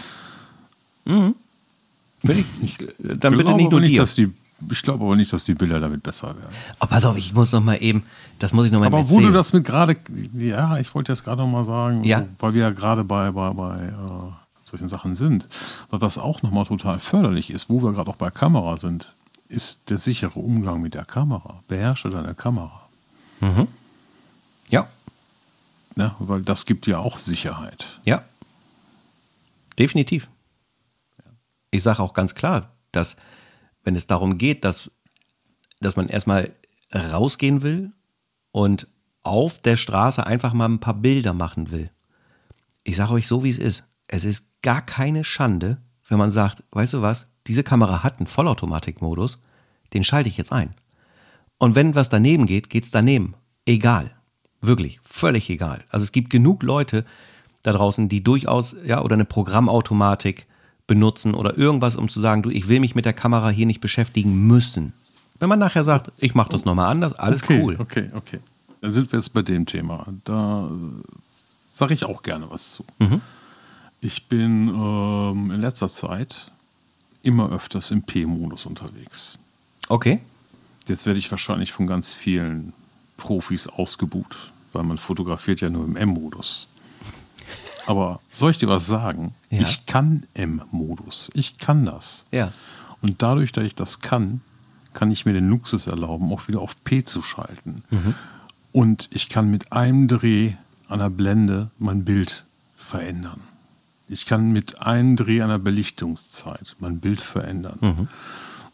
[1.06, 4.06] Will ich, dann bitte glaube nicht nur aber dir.
[4.06, 4.32] die,
[4.72, 6.56] ich glaube aber nicht, dass die Bilder damit besser werden.
[6.80, 8.04] Oh, pass auf, ich muss noch mal eben,
[8.40, 9.34] das muss ich noch mal Aber eben wo du erzählen.
[9.34, 9.98] das mit gerade,
[10.38, 12.24] ja, ich wollte jetzt gerade noch mal sagen, Ja.
[12.40, 13.92] weil wir ja gerade bei, bei, bei äh,
[14.64, 15.50] solchen Sachen sind,
[15.90, 19.14] weil was auch noch mal total förderlich ist, wo wir gerade auch bei Kamera sind,
[19.50, 21.60] ist der sichere Umgang mit der Kamera.
[21.68, 22.82] Beherrsche deine Kamera.
[24.70, 24.88] Ja,
[25.96, 26.16] Ne?
[26.20, 28.00] Weil das gibt ja auch Sicherheit.
[28.06, 28.24] ja.
[29.80, 30.28] Definitiv.
[31.72, 33.16] Ich sage auch ganz klar, dass
[33.84, 34.92] wenn es darum geht, dass,
[35.80, 36.52] dass man erstmal
[36.94, 37.92] rausgehen will
[38.52, 38.88] und
[39.24, 41.90] auf der Straße einfach mal ein paar Bilder machen will.
[42.84, 43.84] Ich sage euch so, wie es ist.
[44.08, 48.28] Es ist gar keine Schande, wenn man sagt, weißt du was, diese Kamera hat einen
[48.28, 49.40] Vollautomatikmodus,
[49.96, 50.76] den schalte ich jetzt ein.
[51.58, 53.34] Und wenn was daneben geht, geht's daneben.
[53.66, 54.12] Egal.
[54.64, 55.84] Wirklich, völlig egal.
[55.90, 57.06] Also es gibt genug Leute
[57.62, 60.46] da draußen, die durchaus, ja, oder eine Programmautomatik
[60.88, 63.82] benutzen oder irgendwas, um zu sagen, du, ich will mich mit der Kamera hier nicht
[63.82, 64.94] beschäftigen müssen.
[65.40, 67.76] Wenn man nachher sagt, ich mache das nochmal anders, alles okay, cool.
[67.80, 68.40] Okay, okay.
[68.82, 70.06] Dann sind wir jetzt bei dem Thema.
[70.26, 70.70] Da
[71.66, 72.86] sage ich auch gerne was zu.
[73.00, 73.22] Mhm.
[74.02, 76.52] Ich bin ähm, in letzter Zeit
[77.24, 79.40] immer öfters im P-Modus unterwegs.
[79.88, 80.20] Okay.
[80.88, 82.74] Jetzt werde ich wahrscheinlich von ganz vielen
[83.16, 86.68] Profis ausgebucht, weil man fotografiert ja nur im M-Modus.
[87.86, 89.34] Aber soll ich dir was sagen?
[89.50, 89.62] Ja.
[89.62, 91.30] Ich kann M-Modus.
[91.34, 92.26] Ich kann das.
[92.32, 92.52] Ja.
[93.02, 94.42] Und dadurch, dass ich das kann,
[94.94, 97.84] kann ich mir den Luxus erlauben, auch wieder auf P zu schalten.
[97.90, 98.16] Mhm.
[98.72, 100.54] Und ich kann mit einem Dreh
[100.88, 102.46] einer Blende mein Bild
[102.78, 103.42] verändern.
[104.08, 107.78] Ich kann mit einem Dreh einer Belichtungszeit mein Bild verändern.
[107.82, 108.08] Mhm.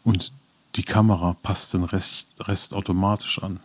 [0.04, 0.32] Und
[0.76, 3.60] die Kamera passt den Rest, Rest automatisch an.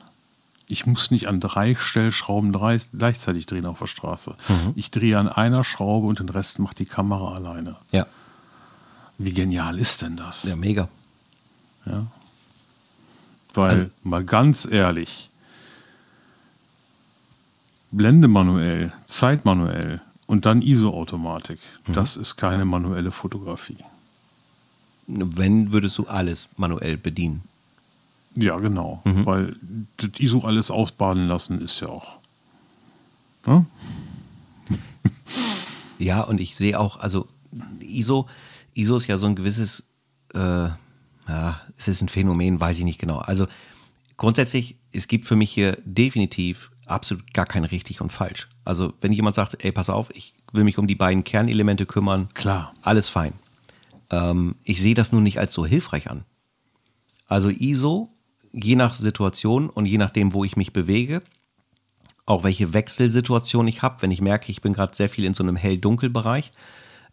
[0.68, 4.36] Ich muss nicht an drei Stellschrauben drei, gleichzeitig drehen auf der Straße.
[4.48, 4.74] Mhm.
[4.76, 7.76] Ich drehe an einer Schraube und den Rest macht die Kamera alleine.
[7.92, 8.08] Ja.
[9.18, 10.44] Wie genial ist denn das?
[10.44, 10.90] Ja, mega.
[11.86, 12.08] Ja.
[13.54, 15.30] Weil, also, mal ganz ehrlich,
[17.92, 21.94] Blende manuell, Zeit manuell und dann ISO-Automatik, mhm.
[21.94, 23.78] das ist keine manuelle Fotografie.
[25.08, 27.44] Wenn würdest du alles manuell bedienen?
[28.38, 29.02] Ja, genau.
[29.06, 29.26] Mhm.
[29.26, 29.54] Weil
[29.98, 32.20] das ISO alles ausbaden lassen ist ja auch.
[33.46, 33.66] Ne?
[36.00, 37.28] ja, und ich sehe auch, also
[37.80, 38.28] ISO,
[38.74, 39.84] ISO ist ja so ein gewisses,
[40.34, 40.40] äh,
[41.28, 43.20] ja, es ist ein Phänomen, weiß ich nicht genau.
[43.20, 43.48] Also
[44.18, 48.50] grundsätzlich, es gibt für mich hier definitiv absolut gar kein richtig und falsch.
[48.64, 52.30] Also wenn jemand sagt, ey, pass auf, ich will mich um die beiden Kernelemente kümmern,
[52.34, 53.34] klar, alles fein.
[54.10, 56.26] Ähm, ich sehe das nun nicht als so hilfreich an.
[57.28, 58.15] Also ISO,
[58.56, 61.22] je nach Situation und je nachdem, wo ich mich bewege,
[62.26, 65.44] auch welche Wechselsituation ich habe, wenn ich merke, ich bin gerade sehr viel in so
[65.44, 66.52] einem hell-dunkel-Bereich,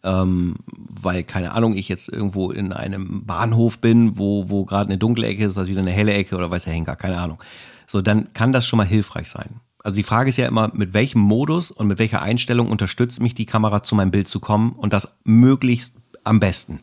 [0.03, 4.97] ähm, weil, keine Ahnung, ich jetzt irgendwo in einem Bahnhof bin, wo, wo gerade eine
[4.97, 7.39] dunkle Ecke ist, also wieder eine helle Ecke oder weiß der Henker, keine Ahnung.
[7.87, 9.59] So, dann kann das schon mal hilfreich sein.
[9.83, 13.35] Also die Frage ist ja immer, mit welchem Modus und mit welcher Einstellung unterstützt mich
[13.35, 16.79] die Kamera zu meinem Bild zu kommen und das möglichst am besten.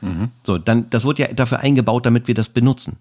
[0.00, 0.30] Mhm.
[0.42, 2.98] So, dann, das wurde ja dafür eingebaut, damit wir das benutzen.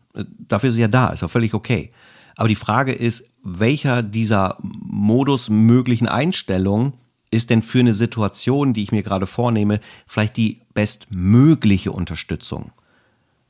[0.48, 1.92] Dafür ist es ja da, ist ja völlig okay.
[2.36, 6.94] Aber die Frage ist, welcher dieser Modus möglichen Einstellungen
[7.32, 12.72] ist denn für eine Situation, die ich mir gerade vornehme, vielleicht die bestmögliche Unterstützung?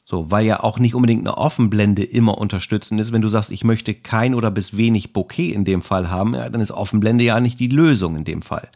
[0.06, 3.12] So, weil ja auch nicht unbedingt eine Offenblende immer unterstützend ist.
[3.12, 6.50] Wenn du sagst, ich möchte kein oder bis wenig Bokeh in dem Fall haben, ja,
[6.50, 8.70] dann ist Offenblende ja nicht die Lösung in dem Fall.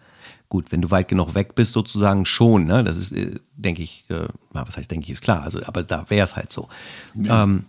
[0.53, 2.65] Gut, wenn du weit genug weg bist, sozusagen schon.
[2.65, 2.83] Ne?
[2.83, 5.41] Das ist, äh, denke ich, äh, was heißt, denke ich, ist klar.
[5.41, 6.69] Also, aber da wäre es halt so.
[7.15, 7.41] Ja.
[7.41, 7.65] Ähm,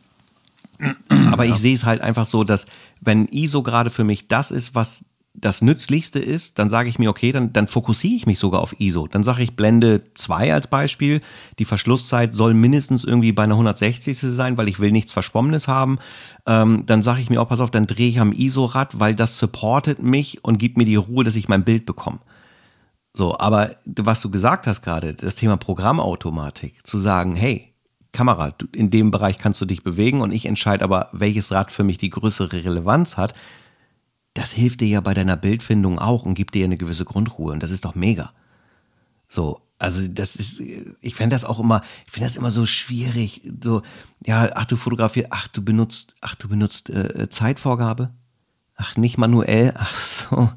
[1.33, 2.66] aber ich sehe es halt einfach so, dass
[3.01, 7.09] wenn ISO gerade für mich das ist, was das Nützlichste ist, dann sage ich mir,
[7.09, 9.07] okay, dann, dann fokussiere ich mich sogar auf ISO.
[9.07, 11.23] Dann sage ich Blende 2 als Beispiel.
[11.59, 14.18] Die Verschlusszeit soll mindestens irgendwie bei einer 160.
[14.18, 16.01] sein, weil ich will nichts Verschwommenes haben.
[16.44, 19.38] Ähm, dann sage ich mir, oh, pass auf, dann drehe ich am ISO-Rad, weil das
[19.38, 22.18] supportet mich und gibt mir die Ruhe, dass ich mein Bild bekomme.
[23.14, 27.72] So, aber was du gesagt hast gerade, das Thema Programmautomatik, zu sagen, hey,
[28.12, 31.85] Kamera, in dem Bereich kannst du dich bewegen und ich entscheide aber, welches Rad für
[31.85, 33.35] mich die größere Relevanz hat
[34.35, 37.62] das hilft dir ja bei deiner Bildfindung auch und gibt dir eine gewisse Grundruhe und
[37.62, 38.33] das ist doch mega.
[39.29, 43.42] So, also das ist, ich fände das auch immer, ich finde das immer so schwierig.
[43.62, 43.83] So,
[44.27, 48.11] ja, ach du fotografierst, ach du benutzt, ach du benutzt äh, Zeitvorgabe,
[48.74, 50.50] ach nicht manuell, ach so,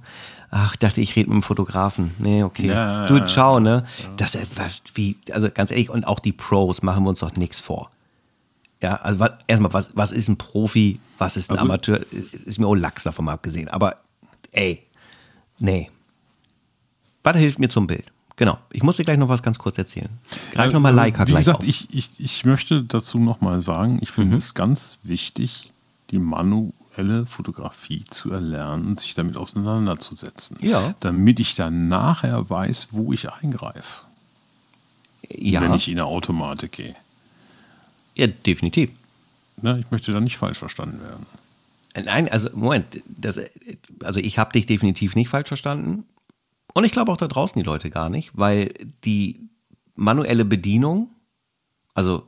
[0.52, 4.10] ach dachte ich rede mit dem Fotografen, nee okay, ja, du ciao ne, ja.
[4.18, 4.46] das äh,
[4.96, 7.92] wie, also ganz ehrlich und auch die Pros machen wir uns doch nichts vor.
[8.82, 12.00] Ja, also was, erstmal, was, was ist ein Profi, was ist ein also, Amateur?
[12.46, 13.70] Ist mir auch Lachs davon mal abgesehen.
[13.70, 13.98] Aber
[14.52, 14.84] ey,
[15.58, 15.90] nee.
[17.24, 18.06] Was hilft mir zum Bild?
[18.36, 18.60] Genau.
[18.72, 20.10] Ich muss dir gleich noch was ganz kurz erzählen.
[20.54, 24.34] Greif äh, nochmal Leica Wie gesagt, ich, ich, ich möchte dazu nochmal sagen, ich finde
[24.34, 24.38] mhm.
[24.38, 25.74] es ganz wichtig,
[26.12, 26.20] die
[26.98, 30.58] manuelle Fotografie zu erlernen und sich damit auseinanderzusetzen.
[30.62, 30.96] Ja.
[31.00, 34.06] Damit ich dann nachher weiß, wo ich eingreife.
[35.30, 35.62] Ja.
[35.62, 36.96] Wenn ich in eine Automatik gehe.
[38.16, 38.90] Ja, definitiv.
[39.62, 41.26] Ja, ich möchte da nicht falsch verstanden werden.
[42.06, 43.40] Nein, also Moment, das,
[44.04, 46.06] also ich habe dich definitiv nicht falsch verstanden.
[46.74, 48.72] Und ich glaube auch da draußen die Leute gar nicht, weil
[49.04, 49.50] die
[49.96, 51.10] manuelle Bedienung,
[51.96, 52.28] also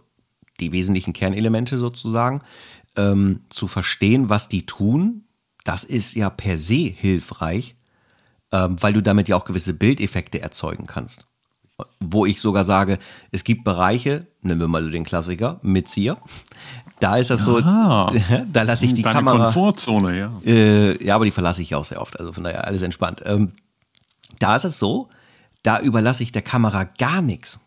[0.60, 2.42] die wesentlichen Kernelemente sozusagen,
[3.00, 5.26] ähm, zu verstehen, was die tun,
[5.64, 7.76] das ist ja per se hilfreich,
[8.52, 11.26] ähm, weil du damit ja auch gewisse Bildeffekte erzeugen kannst
[12.00, 13.00] wo ich sogar sage,
[13.32, 16.18] es gibt Bereiche, nehmen wir mal so den Klassiker, Mitzieher.
[17.00, 18.12] Da ist das so, Aha.
[18.52, 19.46] da lasse ich die Deine Kamera.
[19.46, 20.32] Komfortzone, ja.
[20.46, 23.22] Äh, ja, aber die verlasse ich auch sehr oft, also von daher alles entspannt.
[23.26, 23.54] Ähm,
[24.40, 25.10] da ist es so,
[25.64, 27.60] da überlasse ich der Kamera gar nichts.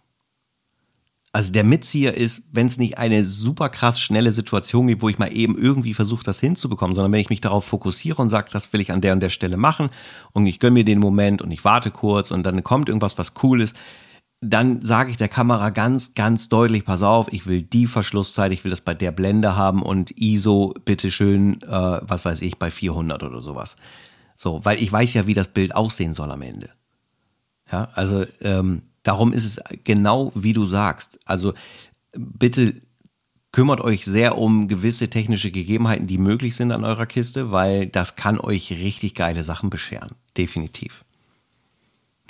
[1.34, 5.18] Also der Mitzieher ist, wenn es nicht eine super krass schnelle Situation gibt, wo ich
[5.18, 8.70] mal eben irgendwie versuche, das hinzubekommen, sondern wenn ich mich darauf fokussiere und sage, das
[8.72, 9.88] will ich an der und der Stelle machen
[10.32, 13.32] und ich gönne mir den Moment und ich warte kurz und dann kommt irgendwas, was
[13.42, 13.74] cool ist,
[14.42, 18.64] dann sage ich der Kamera ganz, ganz deutlich, pass auf, ich will die Verschlusszeit, ich
[18.64, 23.22] will das bei der Blende haben und ISO, bitteschön, äh, was weiß ich, bei 400
[23.22, 23.76] oder sowas.
[24.34, 26.70] So, weil ich weiß ja, wie das Bild aussehen soll am Ende.
[27.70, 31.18] Ja, also ähm, Darum ist es genau wie du sagst.
[31.24, 31.54] Also
[32.14, 32.74] bitte
[33.52, 38.16] kümmert euch sehr um gewisse technische Gegebenheiten, die möglich sind an eurer Kiste, weil das
[38.16, 40.12] kann euch richtig geile Sachen bescheren.
[40.36, 41.04] Definitiv.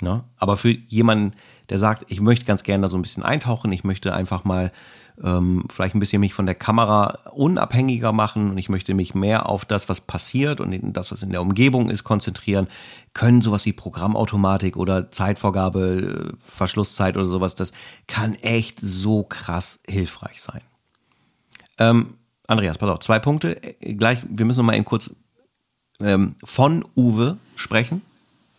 [0.01, 0.23] Ne?
[0.37, 1.31] Aber für jemanden,
[1.69, 4.71] der sagt, ich möchte ganz gerne da so ein bisschen eintauchen, ich möchte einfach mal
[5.21, 9.47] ähm, vielleicht ein bisschen mich von der Kamera unabhängiger machen und ich möchte mich mehr
[9.49, 12.67] auf das, was passiert und das, was in der Umgebung ist, konzentrieren,
[13.13, 17.73] können sowas wie Programmautomatik oder Zeitvorgabe, äh, Verschlusszeit oder sowas, das
[18.07, 20.61] kann echt so krass hilfreich sein.
[21.77, 22.15] Ähm,
[22.47, 23.61] Andreas, pass auf, zwei Punkte.
[23.63, 25.11] Äh, gleich, wir müssen noch mal eben kurz
[25.99, 28.01] ähm, von Uwe sprechen.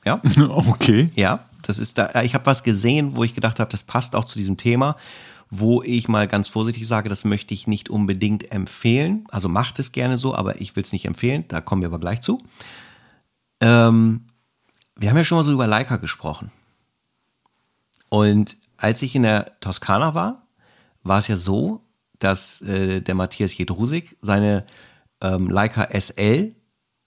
[0.04, 0.20] Ja.
[0.36, 1.10] Okay.
[1.14, 2.22] Ja, das ist da.
[2.22, 4.96] Ich habe was gesehen, wo ich gedacht habe, das passt auch zu diesem Thema,
[5.50, 9.26] wo ich mal ganz vorsichtig sage, das möchte ich nicht unbedingt empfehlen.
[9.30, 11.44] Also macht es gerne so, aber ich will es nicht empfehlen.
[11.48, 12.38] Da kommen wir aber gleich zu.
[13.60, 14.26] Ähm,
[14.96, 16.50] wir haben ja schon mal so über Leica gesprochen.
[18.08, 20.46] Und als ich in der Toskana war,
[21.02, 21.82] war es ja so,
[22.18, 24.64] dass äh, der Matthias Jedrusik seine
[25.20, 26.54] ähm, Leica SL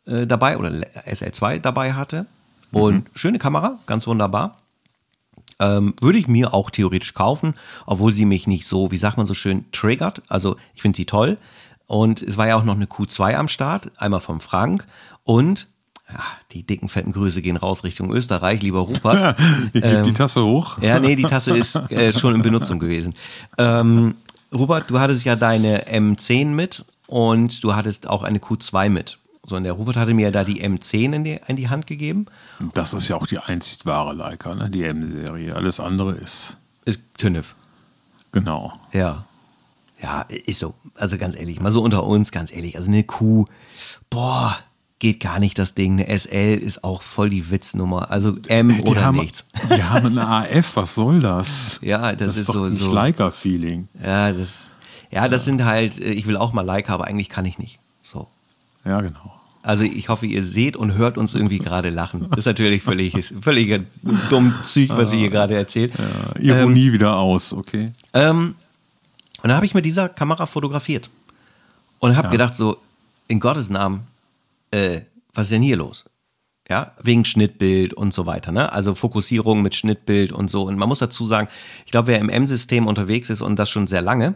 [0.06, 2.26] äh, dabei oder SL2 dabei hatte.
[2.72, 3.16] Und mhm.
[3.16, 4.58] schöne Kamera, ganz wunderbar.
[5.60, 9.26] Ähm, würde ich mir auch theoretisch kaufen, obwohl sie mich nicht so, wie sagt man
[9.26, 10.22] so schön, triggert.
[10.28, 11.38] Also ich finde sie toll.
[11.88, 14.86] Und es war ja auch noch eine Q2 am Start, einmal vom Frank.
[15.24, 15.68] Und
[16.10, 16.20] ja,
[16.52, 19.38] die dicken, fetten Grüße gehen raus Richtung Österreich, lieber Rupert.
[19.74, 20.82] ich ähm, die Tasse hoch.
[20.82, 23.14] Ja, nee, die Tasse ist äh, schon in Benutzung gewesen.
[23.58, 24.16] Ähm,
[24.54, 29.18] Rupert, du hattest ja deine M10 mit und du hattest auch eine Q2 mit.
[29.50, 32.26] So, und der Rupert hatte mir da die M10 in die, in die Hand gegeben.
[32.74, 34.70] Das ist ja auch die einzig wahre Leica, ne?
[34.70, 35.56] die M-Serie.
[35.56, 36.58] Alles andere ist.
[36.84, 37.56] Ist TÜNIF.
[38.34, 38.74] Genau.
[38.92, 39.24] Ja.
[40.02, 40.76] Ja, ist so.
[40.96, 42.76] Also ganz ehrlich, mal so unter uns, ganz ehrlich.
[42.76, 43.46] Also eine Q,
[44.10, 44.58] boah,
[45.00, 45.94] geht gar nicht das Ding.
[45.94, 48.12] Eine SL ist auch voll die Witznummer.
[48.12, 49.46] Also M die oder haben, nichts.
[49.76, 51.80] Die haben eine AF, was soll das?
[51.82, 52.70] Ja, das, das ist, ist so.
[52.70, 53.88] so Leica-Feeling.
[54.04, 54.72] Ja, das,
[55.10, 55.46] ja, das ja.
[55.46, 57.80] sind halt, ich will auch mal Leica, aber eigentlich kann ich nicht.
[58.02, 58.28] So.
[58.84, 59.37] Ja, genau.
[59.68, 62.28] Also ich hoffe, ihr seht und hört uns irgendwie gerade lachen.
[62.30, 63.84] Das ist natürlich völlig, völlig
[64.30, 65.92] dumm Züg, was ihr hier gerade erzählt.
[66.40, 67.92] Ja, Ironie ähm, wieder aus, okay.
[68.14, 68.56] Ähm,
[69.44, 71.10] und da habe ich mit dieser Kamera fotografiert.
[72.00, 72.32] Und habe ja.
[72.32, 72.78] gedacht so,
[73.28, 74.08] in Gottes Namen,
[74.72, 75.02] äh,
[75.34, 76.06] was ist denn hier los?
[76.70, 78.72] Ja, wegen Schnittbild und so weiter, ne?
[78.72, 80.64] Also Fokussierung mit Schnittbild und so.
[80.64, 81.50] Und man muss dazu sagen,
[81.86, 84.36] ich glaube, wer im M-System unterwegs ist und das schon sehr lange,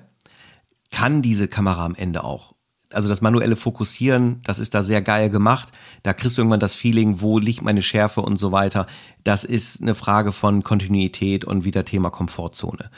[0.91, 2.54] kann diese Kamera am Ende auch
[2.93, 5.71] also das manuelle Fokussieren, das ist da sehr geil gemacht.
[6.04, 8.88] Da kriegst du irgendwann das Feeling, wo liegt meine Schärfe und so weiter.
[9.23, 12.89] Das ist eine Frage von Kontinuität und wieder Thema Komfortzone.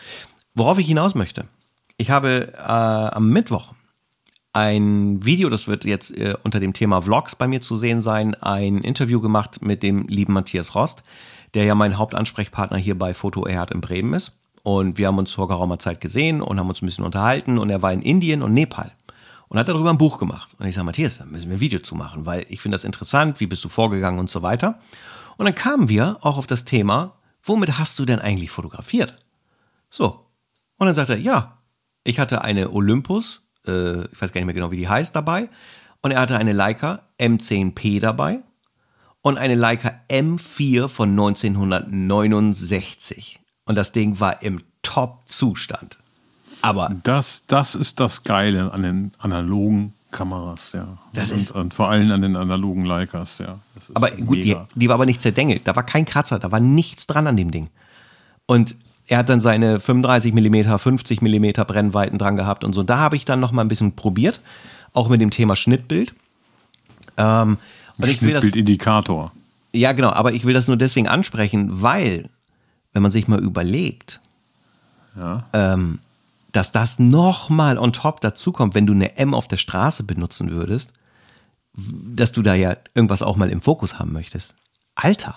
[0.55, 1.45] Worauf ich hinaus möchte.
[1.97, 3.73] Ich habe äh, am Mittwoch
[4.53, 8.35] ein Video, das wird jetzt äh, unter dem Thema Vlogs bei mir zu sehen sein,
[8.35, 11.03] ein Interview gemacht mit dem lieben Matthias Rost,
[11.55, 14.33] der ja mein Hauptansprechpartner hier bei Foto Erhard in Bremen ist.
[14.61, 17.69] Und wir haben uns vor geraumer Zeit gesehen und haben uns ein bisschen unterhalten und
[17.69, 18.91] er war in Indien und Nepal
[19.53, 20.55] und hat darüber ein Buch gemacht.
[20.57, 22.83] Und ich sage, Matthias, da müssen wir ein Video zu machen, weil ich finde das
[22.83, 24.79] interessant, wie bist du vorgegangen und so weiter.
[25.37, 27.13] Und dann kamen wir auch auf das Thema,
[27.43, 29.13] womit hast du denn eigentlich fotografiert?
[29.91, 30.25] So.
[30.77, 31.59] Und dann sagt er, ja,
[32.03, 35.49] ich hatte eine Olympus, äh, ich weiß gar nicht mehr genau, wie die heißt, dabei.
[36.01, 38.39] Und er hatte eine Leica M10P dabei
[39.21, 43.39] und eine Leica M4 von 1969.
[43.65, 45.99] Und das Ding war im Top-Zustand.
[46.63, 50.87] Aber das, das ist das Geile an den analogen Kameras, ja.
[51.11, 53.59] Das und, ist und vor allem an den analogen Leicas, ja.
[53.95, 55.67] aber gut, die, die, war aber nicht zerdengelt.
[55.67, 57.67] Da war kein Kratzer, da war nichts dran an dem Ding.
[58.45, 62.79] Und er hat dann seine 35 mm, 50 mm Brennweiten dran gehabt und so.
[62.79, 64.39] Und da habe ich dann noch mal ein bisschen probiert,
[64.93, 66.13] auch mit dem Thema Schnittbild.
[67.17, 67.57] Ähm,
[68.01, 69.33] Schnittbildindikator.
[69.73, 72.29] Ja, genau, aber ich will das nur deswegen ansprechen, weil,
[72.93, 74.21] wenn man sich mal überlegt,
[75.17, 75.43] ja.
[75.51, 75.99] ähm,
[76.53, 80.93] dass das nochmal on top dazukommt, wenn du eine M auf der Straße benutzen würdest,
[81.75, 84.55] dass du da ja irgendwas auch mal im Fokus haben möchtest.
[84.95, 85.35] Alter,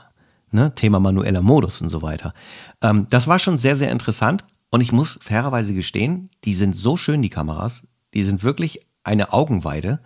[0.53, 0.75] ne?
[0.75, 2.35] Thema manueller Modus und so weiter.
[2.83, 6.97] Ähm, das war schon sehr, sehr interessant und ich muss fairerweise gestehen, die sind so
[6.97, 7.83] schön, die Kameras.
[8.15, 10.01] Die sind wirklich eine Augenweide.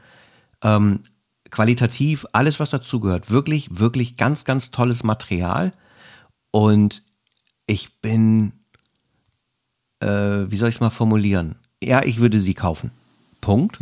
[0.63, 1.01] Ähm,
[1.51, 3.31] qualitativ, alles, was dazugehört.
[3.31, 5.73] Wirklich, wirklich ganz, ganz tolles Material.
[6.53, 7.03] Und
[7.67, 8.53] ich bin
[10.01, 11.57] äh, wie soll ich es mal formulieren?
[11.83, 12.91] Ja, ich würde sie kaufen.
[13.41, 13.79] Punkt.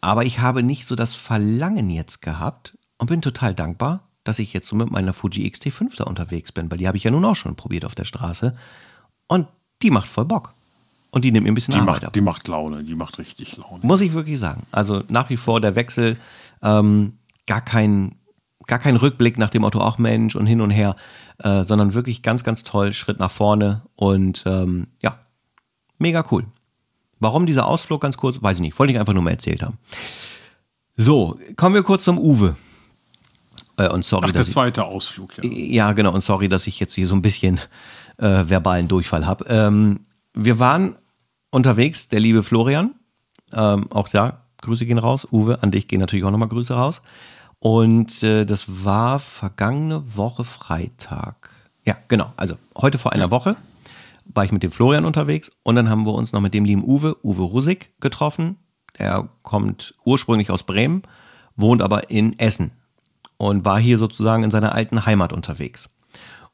[0.00, 4.52] Aber ich habe nicht so das Verlangen jetzt gehabt und bin total dankbar, dass ich
[4.52, 7.24] jetzt so mit meiner Fuji X-T5 da unterwegs bin, weil die habe ich ja nun
[7.24, 8.56] auch schon probiert auf der Straße.
[9.28, 9.46] Und
[9.82, 10.54] die macht voll Bock.
[11.10, 12.12] Und die nimmt mir ein bisschen die Arbeit macht, ab.
[12.12, 13.80] Die macht Laune, die macht richtig Laune.
[13.82, 14.66] Muss ich wirklich sagen.
[14.72, 16.18] Also nach wie vor der Wechsel,
[16.60, 18.16] ähm, gar kein
[18.66, 20.96] gar kein Rückblick nach dem Motto, auch Mensch und hin und her,
[21.38, 25.18] äh, sondern wirklich ganz, ganz toll, Schritt nach vorne und ähm, ja,
[25.98, 26.44] Mega cool.
[27.20, 28.78] Warum dieser Ausflug ganz kurz, weiß ich nicht.
[28.78, 29.78] Wollte ich einfach nur mal erzählt haben.
[30.96, 32.56] So, kommen wir kurz zum Uwe.
[33.76, 35.44] Äh, und sorry, Ach, der dass ich, zweite Ausflug, ja.
[35.44, 36.12] ja, genau.
[36.12, 37.60] Und sorry, dass ich jetzt hier so ein bisschen
[38.18, 39.46] äh, verbalen Durchfall habe.
[39.48, 40.00] Ähm,
[40.34, 40.96] wir waren
[41.50, 42.94] unterwegs, der liebe Florian,
[43.52, 45.26] ähm, auch da, Grüße gehen raus.
[45.30, 47.02] Uwe, an dich gehen natürlich auch nochmal Grüße raus.
[47.64, 51.48] Und äh, das war vergangene Woche Freitag.
[51.86, 52.30] Ja, genau.
[52.36, 53.56] Also heute vor einer Woche
[54.26, 56.84] war ich mit dem Florian unterwegs und dann haben wir uns noch mit dem lieben
[56.84, 58.58] Uwe, Uwe Rusik, getroffen.
[58.98, 61.04] Der kommt ursprünglich aus Bremen,
[61.56, 62.72] wohnt aber in Essen
[63.38, 65.88] und war hier sozusagen in seiner alten Heimat unterwegs.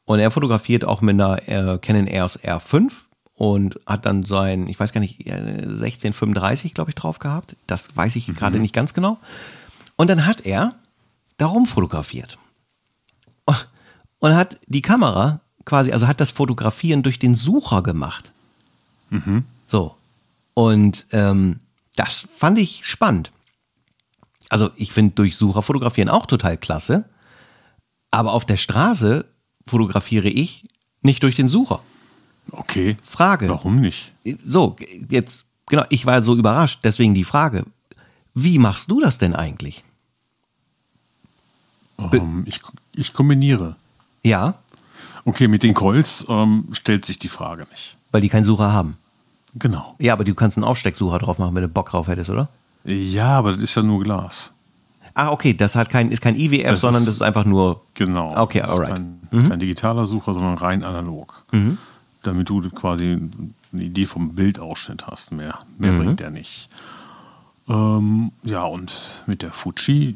[0.05, 2.89] Und er fotografiert auch mit einer äh, Canon EOS R5
[3.33, 7.57] und hat dann sein, ich weiß gar nicht, äh, 1635, glaube ich, drauf gehabt.
[7.67, 9.17] Das weiß ich gerade nicht ganz genau.
[9.97, 10.75] Und dann hat er
[11.41, 12.37] darum fotografiert.
[14.19, 18.31] Und hat die Kamera quasi, also hat das Fotografieren durch den Sucher gemacht.
[19.67, 19.95] So.
[20.53, 21.59] Und ähm,
[21.95, 23.31] das fand ich spannend.
[24.49, 27.05] Also ich finde durch Sucher fotografieren auch total klasse.
[28.11, 29.25] Aber auf der Straße
[29.65, 30.67] fotografiere ich
[31.01, 31.81] nicht durch den Sucher.
[32.51, 32.97] Okay.
[33.01, 33.49] Frage.
[33.49, 34.11] Warum nicht?
[34.45, 34.75] So,
[35.09, 37.65] jetzt, genau, ich war so überrascht, deswegen die Frage.
[38.35, 39.83] Wie machst du das denn eigentlich?
[42.13, 42.61] Ähm, ich,
[42.93, 43.75] ich kombiniere.
[44.23, 44.55] Ja,
[45.23, 47.95] Okay, mit den Calls ähm, stellt sich die Frage nicht.
[48.11, 48.97] weil die keinen Sucher haben.
[49.53, 49.93] Genau.
[49.99, 52.49] Ja, aber du kannst einen Aufstecksucher drauf machen, wenn du Bock drauf hättest, oder?
[52.85, 54.51] Ja, aber das ist ja nur Glas.
[55.13, 57.81] Ah, okay, das hat kein, ist kein IWF, Das sondern ist- das ist einfach nur.
[57.93, 58.35] Genau.
[58.35, 58.93] Okay, das ist alright.
[58.93, 61.43] Kein, kein digitaler Sucher, sondern rein analog.
[62.23, 63.19] Damit du quasi
[63.73, 65.31] eine Idee vom Bildausschnitt hast.
[65.33, 66.67] Mehr, mehr bringt der nicht.
[67.69, 70.15] Ähm, ja, und mit der Fuji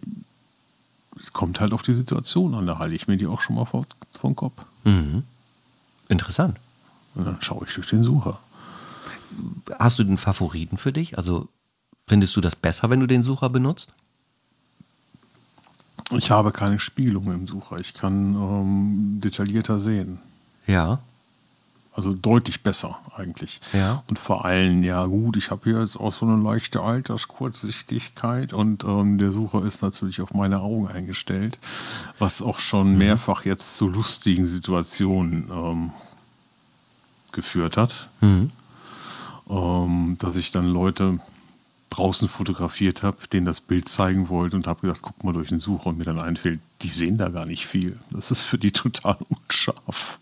[1.19, 2.67] es kommt halt auf die Situation an.
[2.67, 3.86] Da halte ich mir die auch schon mal vor,
[4.23, 4.65] den Kopf.
[6.10, 6.58] Interessant.
[7.15, 8.39] Und dann schaue ich durch den Sucher.
[9.80, 11.17] Hast du den Favoriten für dich?
[11.17, 11.47] Also
[12.08, 13.93] findest du das besser, wenn du den Sucher benutzt?
[16.12, 17.80] Ich habe keine Spiegelung im Sucher.
[17.80, 20.19] Ich kann ähm, detaillierter sehen.
[20.67, 20.99] Ja.
[21.95, 23.62] Also deutlich besser eigentlich.
[23.71, 24.03] Ja.
[24.08, 28.84] Und vor allem, ja gut, ich habe hier jetzt auch so eine leichte Alterskurzsichtigkeit und
[28.84, 31.58] ähm, der Sucher ist natürlich auf meine Augen eingestellt,
[32.19, 35.91] was auch schon mehrfach jetzt zu lustigen Situationen ähm,
[37.31, 38.10] geführt hat.
[39.49, 41.19] Ähm, dass ich dann Leute
[41.91, 45.60] draußen fotografiert habe, denen das Bild zeigen wollte und habe gesagt, guck mal durch den
[45.60, 47.99] Sucher und mir dann einfällt, die sehen da gar nicht viel.
[48.12, 50.19] Das ist für die total unscharf.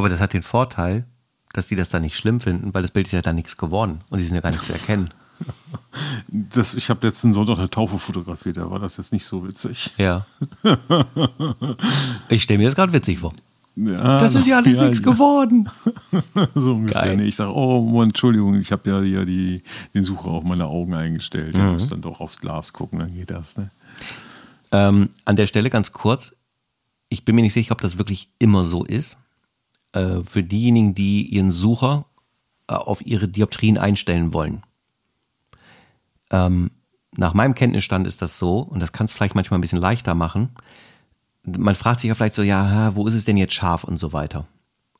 [0.00, 1.04] Aber das hat den Vorteil,
[1.52, 4.00] dass die das dann nicht schlimm finden, weil das Bild ist ja dann nichts geworden
[4.08, 5.10] und die sind ja gar nicht zu erkennen.
[6.28, 9.90] Das, ich habe letzten Sonntag eine Taufe fotografiert, da war das jetzt nicht so witzig.
[9.96, 10.24] Ja.
[12.28, 13.32] Ich stelle mir das gerade witzig vor.
[13.76, 15.68] Ja, Das ist ja alles nichts geworden.
[16.54, 17.16] So ungefähr.
[17.16, 19.62] Nee, ich sage, oh Mann, Entschuldigung, ich habe ja hier die,
[19.94, 21.54] den Sucher auf meine Augen eingestellt.
[21.54, 23.56] Ich muss dann doch aufs Glas gucken, dann geht das.
[23.56, 23.70] Ne?
[24.72, 26.34] Ähm, an der Stelle ganz kurz,
[27.08, 29.16] ich bin mir nicht sicher, ob das wirklich immer so ist.
[29.92, 32.06] Äh, für diejenigen, die ihren Sucher
[32.68, 34.62] äh, auf ihre Dioptrien einstellen wollen.
[36.30, 36.70] Ähm,
[37.16, 40.14] nach meinem Kenntnisstand ist das so, und das kann es vielleicht manchmal ein bisschen leichter
[40.14, 40.50] machen.
[41.44, 44.12] Man fragt sich ja vielleicht so, ja, wo ist es denn jetzt scharf und so
[44.12, 44.46] weiter.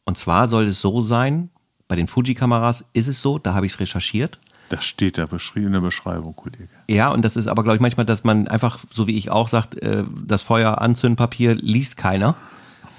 [0.04, 1.50] Und zwar soll es so sein,
[1.86, 4.40] bei den Fuji-Kameras ist es so, da habe ich es recherchiert.
[4.70, 6.68] Das steht da beschrieben in der Beschreibung, Kollege.
[6.88, 9.48] Ja, und das ist aber, glaube ich, manchmal, dass man einfach, so wie ich auch
[9.48, 12.34] sagt, äh, das Feuer Anzündpapier liest keiner.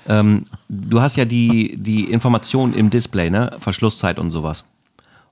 [0.08, 3.56] Ähm, du hast ja die, die Informationen im Display, ne?
[3.60, 4.66] Verschlusszeit und sowas.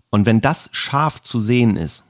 [0.10, 2.04] Und wenn das scharf zu sehen ist,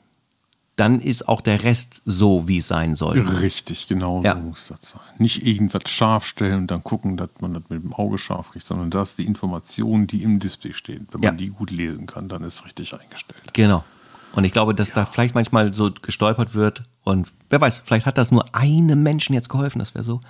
[0.75, 3.19] dann ist auch der Rest so, wie es sein soll.
[3.19, 4.35] Richtig, genau Ja.
[4.35, 5.01] so muss das sein.
[5.17, 8.65] Nicht irgendwas scharf stellen und dann gucken, dass man das mit dem Auge scharf kriegt,
[8.65, 11.07] sondern das die Informationen, die im Display stehen.
[11.11, 11.31] Wenn Ja.
[11.31, 13.53] man die gut lesen kann, dann ist es richtig eingestellt.
[13.53, 13.83] Genau.
[14.33, 16.83] Und ich glaube, dass da vielleicht manchmal so gestolpert wird.
[17.03, 19.79] Und wer weiß, vielleicht hat das nur einem Menschen jetzt geholfen.
[19.79, 20.21] Das wäre so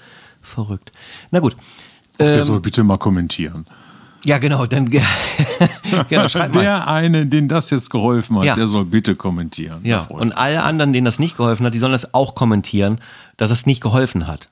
[0.41, 0.91] verrückt.
[1.29, 1.55] Na gut.
[2.19, 3.65] Der Ähm, soll bitte mal kommentieren.
[4.25, 4.65] ja, genau.
[4.65, 4.85] Dann
[6.09, 6.27] genau.
[6.53, 8.55] Der eine, den das jetzt geholfen hat, Ja.
[8.55, 9.79] der soll bitte kommentieren.
[9.83, 12.99] Ja, und alle anderen, denen das nicht geholfen hat, die sollen das auch kommentieren,
[13.37, 14.49] dass es nicht geholfen hat.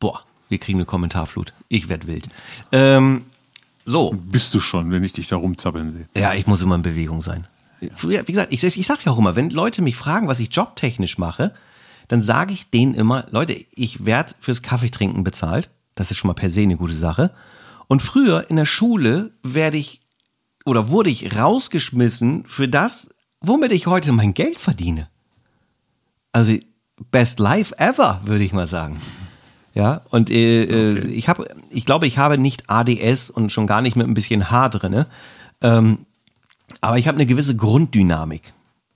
[0.00, 1.52] Boah, wir kriegen eine Kommentarflut.
[1.68, 2.28] Ich werd wild.
[2.72, 3.24] Ähm,
[3.84, 6.06] so, Bist du schon, wenn ich dich da rumzappeln sehe.
[6.16, 7.46] ja, ich muss immer in Bewegung sein.
[7.80, 11.18] Wie gesagt, ich, ich sage ja auch immer, wenn Leute mich fragen, was ich jobtechnisch
[11.18, 11.52] mache,
[12.06, 15.68] dann sage ich denen immer, Leute, ich werde fürs Kaffeetrinken bezahlt.
[15.94, 17.32] Das ist schon mal per se eine gute Sache.
[17.88, 20.00] Und früher in der Schule werde ich
[20.64, 23.08] oder wurde ich rausgeschmissen für das,
[23.40, 25.08] womit ich heute mein Geld verdiene.
[26.30, 26.56] Also
[27.10, 29.00] best life ever, würde ich mal sagen.
[29.74, 33.80] Ja, und äh, äh, ich habe, ich glaube, ich habe nicht ADS und schon gar
[33.80, 35.06] nicht mit ein bisschen H drinne.
[35.62, 36.06] Ähm,
[36.80, 38.52] aber ich habe eine gewisse Grunddynamik.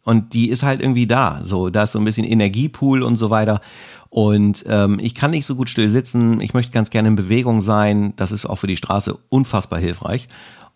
[0.06, 1.40] Und die ist halt irgendwie da.
[1.42, 3.60] So, da ist so ein bisschen Energiepool und so weiter.
[4.08, 6.40] Und ähm, ich kann nicht so gut still sitzen.
[6.40, 8.12] Ich möchte ganz gerne in Bewegung sein.
[8.14, 10.28] Das ist auch für die Straße unfassbar hilfreich.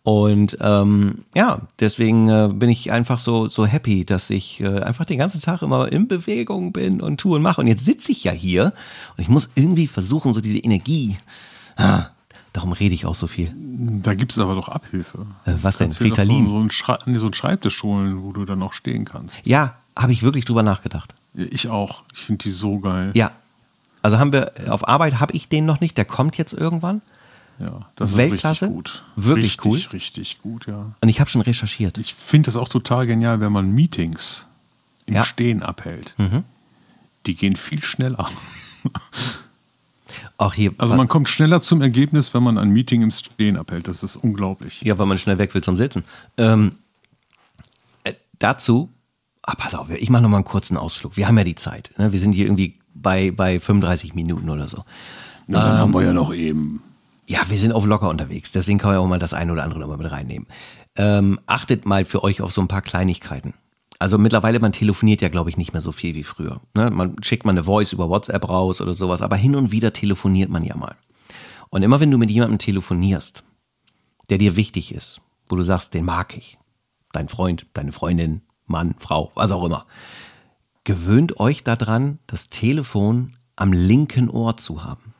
[0.02, 5.04] Und ähm, ja, deswegen äh, bin ich einfach so, so happy, dass ich äh, einfach
[5.04, 7.60] den ganzen Tag immer in Bewegung bin und tue und mache.
[7.60, 8.72] Und jetzt sitze ich ja hier
[9.16, 11.18] und ich muss irgendwie versuchen, so diese Energie.
[11.76, 12.06] Ah,
[12.52, 13.52] darum rede ich auch so viel.
[14.02, 15.26] Da gibt es aber doch Abhilfe.
[15.46, 15.86] Äh, was denn?
[15.88, 16.44] Kannst doch Ritalin?
[16.46, 19.46] So, so, ein Schrei- nee, so einen Schreibtisch holen, wo du dann auch stehen kannst.
[19.46, 21.14] Ja, habe ich wirklich drüber nachgedacht.
[21.34, 22.02] Ja, Ich auch.
[22.12, 23.10] Ich finde die so geil.
[23.14, 23.30] Ja.
[24.02, 27.02] Also haben wir auf Arbeit habe ich den noch nicht, der kommt jetzt irgendwann.
[27.58, 28.64] Ja, das Weltklasse?
[28.66, 29.04] ist richtig gut.
[29.16, 29.78] Wirklich richtig, cool?
[29.92, 30.86] Richtig gut, ja.
[31.02, 31.98] Und ich habe schon recherchiert.
[31.98, 34.48] Ich finde das auch total genial, wenn man Meetings
[35.04, 35.24] im Ja.
[35.26, 36.14] Stehen abhält.
[36.16, 36.44] Mhm.
[37.26, 38.26] Die gehen viel schneller.
[40.36, 43.88] Auch hier, Also man kommt schneller zum Ergebnis, wenn man ein Meeting im Stehen abhält.
[43.88, 44.82] Das ist unglaublich.
[44.82, 46.04] ja, weil man schnell weg will zum Sitzen.
[46.36, 46.78] Ähm,
[48.04, 48.90] äh, dazu,
[49.42, 51.16] ah, pass auf, ich mache noch mal einen kurzen Ausflug.
[51.16, 51.90] Wir haben ja die Zeit.
[51.98, 52.12] Ne?
[52.12, 54.84] Wir sind hier irgendwie bei, bei 35 Minuten oder so.
[55.48, 56.82] Ja, dann haben wir ja noch eben.
[57.26, 58.52] Ja, wir sind auf locker unterwegs.
[58.52, 60.46] Deswegen kann man ja auch mal das eine oder andere nochmal mit reinnehmen.
[60.96, 63.54] Ähm, achtet mal für euch auf so ein paar Kleinigkeiten.
[64.00, 66.62] Also mittlerweile, man telefoniert ja, glaube ich, nicht mehr so viel wie früher.
[66.74, 66.90] Ne?
[66.90, 70.48] Man schickt mal eine Voice über WhatsApp raus oder sowas, aber hin und wieder telefoniert
[70.48, 70.96] man ja mal.
[71.68, 73.44] Und immer wenn du mit jemandem telefonierst,
[74.30, 75.20] der dir wichtig ist,
[75.50, 76.58] wo du sagst, den mag ich,
[77.12, 79.84] dein Freund, deine Freundin, Mann, Frau, was auch immer,
[80.84, 85.12] gewöhnt euch daran, das Telefon am linken Ohr zu haben.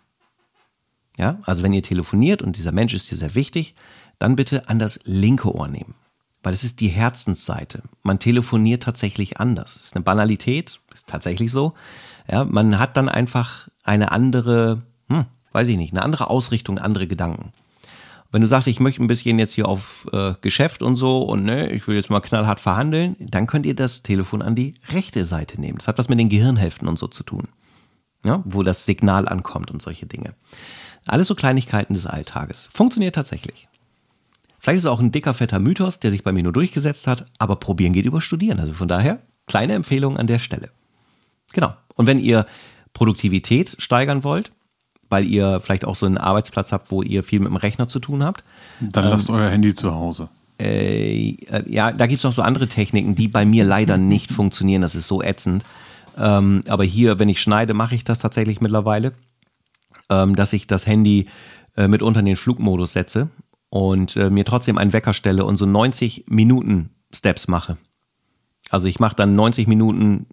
[1.18, 3.74] Ja, also wenn ihr telefoniert und dieser Mensch ist dir sehr wichtig,
[4.18, 5.95] dann bitte an das linke Ohr nehmen.
[6.43, 7.82] Weil es ist die Herzensseite.
[8.03, 9.74] Man telefoniert tatsächlich anders.
[9.74, 11.74] Das ist eine Banalität, ist tatsächlich so.
[12.30, 17.07] Ja, man hat dann einfach eine andere, hm, weiß ich nicht, eine andere Ausrichtung, andere
[17.07, 17.53] Gedanken.
[18.32, 21.45] Wenn du sagst, ich möchte ein bisschen jetzt hier auf äh, Geschäft und so und
[21.45, 25.24] ne, ich will jetzt mal knallhart verhandeln, dann könnt ihr das Telefon an die rechte
[25.24, 25.78] Seite nehmen.
[25.78, 27.49] Das hat was mit den Gehirnhälften und so zu tun.
[28.24, 30.34] Ja, wo das Signal ankommt und solche Dinge.
[31.07, 32.68] Alles so Kleinigkeiten des Alltages.
[32.70, 33.70] Funktioniert tatsächlich.
[34.61, 37.25] Vielleicht ist es auch ein dicker, fetter Mythos, der sich bei mir nur durchgesetzt hat,
[37.39, 38.61] aber probieren geht über studieren.
[38.61, 40.69] Also von daher, kleine Empfehlung an der Stelle.
[41.53, 41.75] Genau.
[41.97, 42.47] Und wenn ihr
[42.93, 44.53] Produktivität steigern wollt,
[45.09, 48.01] weil ihr vielleicht auch so einen Arbeitsplatz habt, wo ihr viel mit dem Rechner zu
[48.01, 48.45] tun habt,
[48.81, 50.29] Dann lasst euer Handy zu Hause.
[50.61, 54.31] äh, äh, ja, da gibt es noch so andere Techniken, die bei mir leider nicht
[54.31, 54.83] funktionieren.
[54.83, 55.65] Das ist so ätzend.
[56.19, 59.15] Ähm, aber hier, wenn ich schneide, mache ich das tatsächlich mittlerweile,
[60.11, 61.29] ähm, dass ich das Handy
[61.77, 63.31] äh, mit unter den Flugmodus setze
[63.71, 67.79] und äh, mir trotzdem einen Wecker stelle und so 90 Minuten Steps mache.
[68.68, 70.27] Also ich mache dann 90 Minuten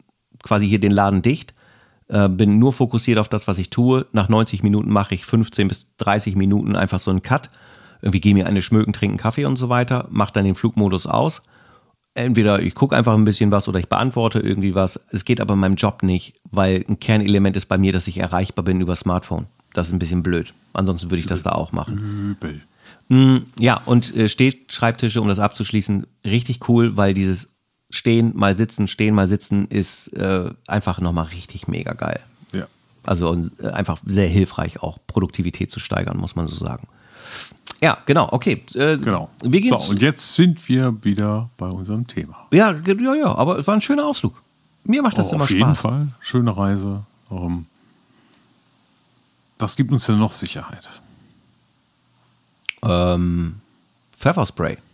[0.44, 1.54] quasi hier den Laden dicht,
[2.08, 4.06] äh, bin nur fokussiert auf das, was ich tue.
[4.12, 7.50] Nach 90 Minuten mache ich 15 bis 30 Minuten einfach so einen Cut.
[8.02, 11.42] Irgendwie gehe mir eine schmöken, trinken Kaffee und so weiter, mache dann den Flugmodus aus.
[12.14, 15.00] Entweder ich gucke einfach ein bisschen was oder ich beantworte irgendwie was.
[15.12, 18.18] Es geht aber in meinem Job nicht, weil ein Kernelement ist bei mir, dass ich
[18.18, 19.46] erreichbar bin über Smartphone.
[19.74, 20.54] Das ist ein bisschen blöd.
[20.74, 22.36] Ansonsten würde ich das da auch machen.
[22.40, 22.64] Übel.
[23.10, 27.50] Mm, Ja, und äh, Stehschreibtische, um das abzuschließen, richtig cool, weil dieses
[27.90, 32.20] Stehen, mal sitzen, stehen, mal sitzen ist äh, einfach nochmal richtig mega geil.
[32.52, 32.66] Ja.
[33.04, 36.88] Also und, äh, einfach sehr hilfreich, auch Produktivität zu steigern, muss man so sagen.
[37.82, 38.64] Ja, genau, okay.
[38.74, 39.30] Äh, Genau.
[39.42, 39.86] Wie geht's?
[39.86, 42.48] So, und jetzt sind wir wieder bei unserem Thema.
[42.52, 44.42] ja, ja, ja, aber es war ein schöner Ausflug.
[44.84, 45.80] Mir macht das Oh, immer auf jeden Spaß.
[45.80, 46.08] Fall.
[46.20, 47.06] Schöne Reise.
[47.32, 47.66] Ähm,
[49.60, 50.88] was gibt uns denn noch Sicherheit?
[52.84, 53.62] Ähm,
[54.18, 54.78] Pfefferspray.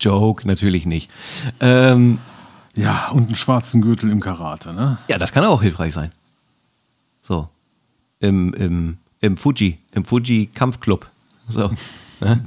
[0.00, 1.10] Joke, natürlich nicht.
[1.60, 2.18] Ähm,
[2.76, 4.98] Ja, und einen schwarzen Gürtel im Karate, ne?
[5.08, 6.12] Ja, das kann auch hilfreich sein.
[7.22, 7.48] So.
[8.20, 11.06] Im, im, im Fuji, im Fuji-Kampfclub.
[11.48, 11.70] So.
[12.20, 12.42] Ne?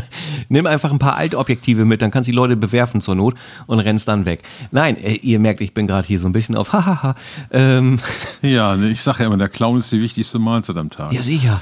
[0.48, 3.34] Nimm einfach ein paar Altobjektive mit, dann kannst du die Leute bewerfen zur Not
[3.66, 4.42] und rennst dann weg.
[4.70, 7.14] Nein, äh, ihr merkt, ich bin gerade hier so ein bisschen auf Hahaha.
[7.50, 7.98] ähm,
[8.42, 11.12] Ja, ne, ich sage ja immer, der Clown ist die wichtigste Mahlzeit am Tag.
[11.12, 11.60] ja, sicher.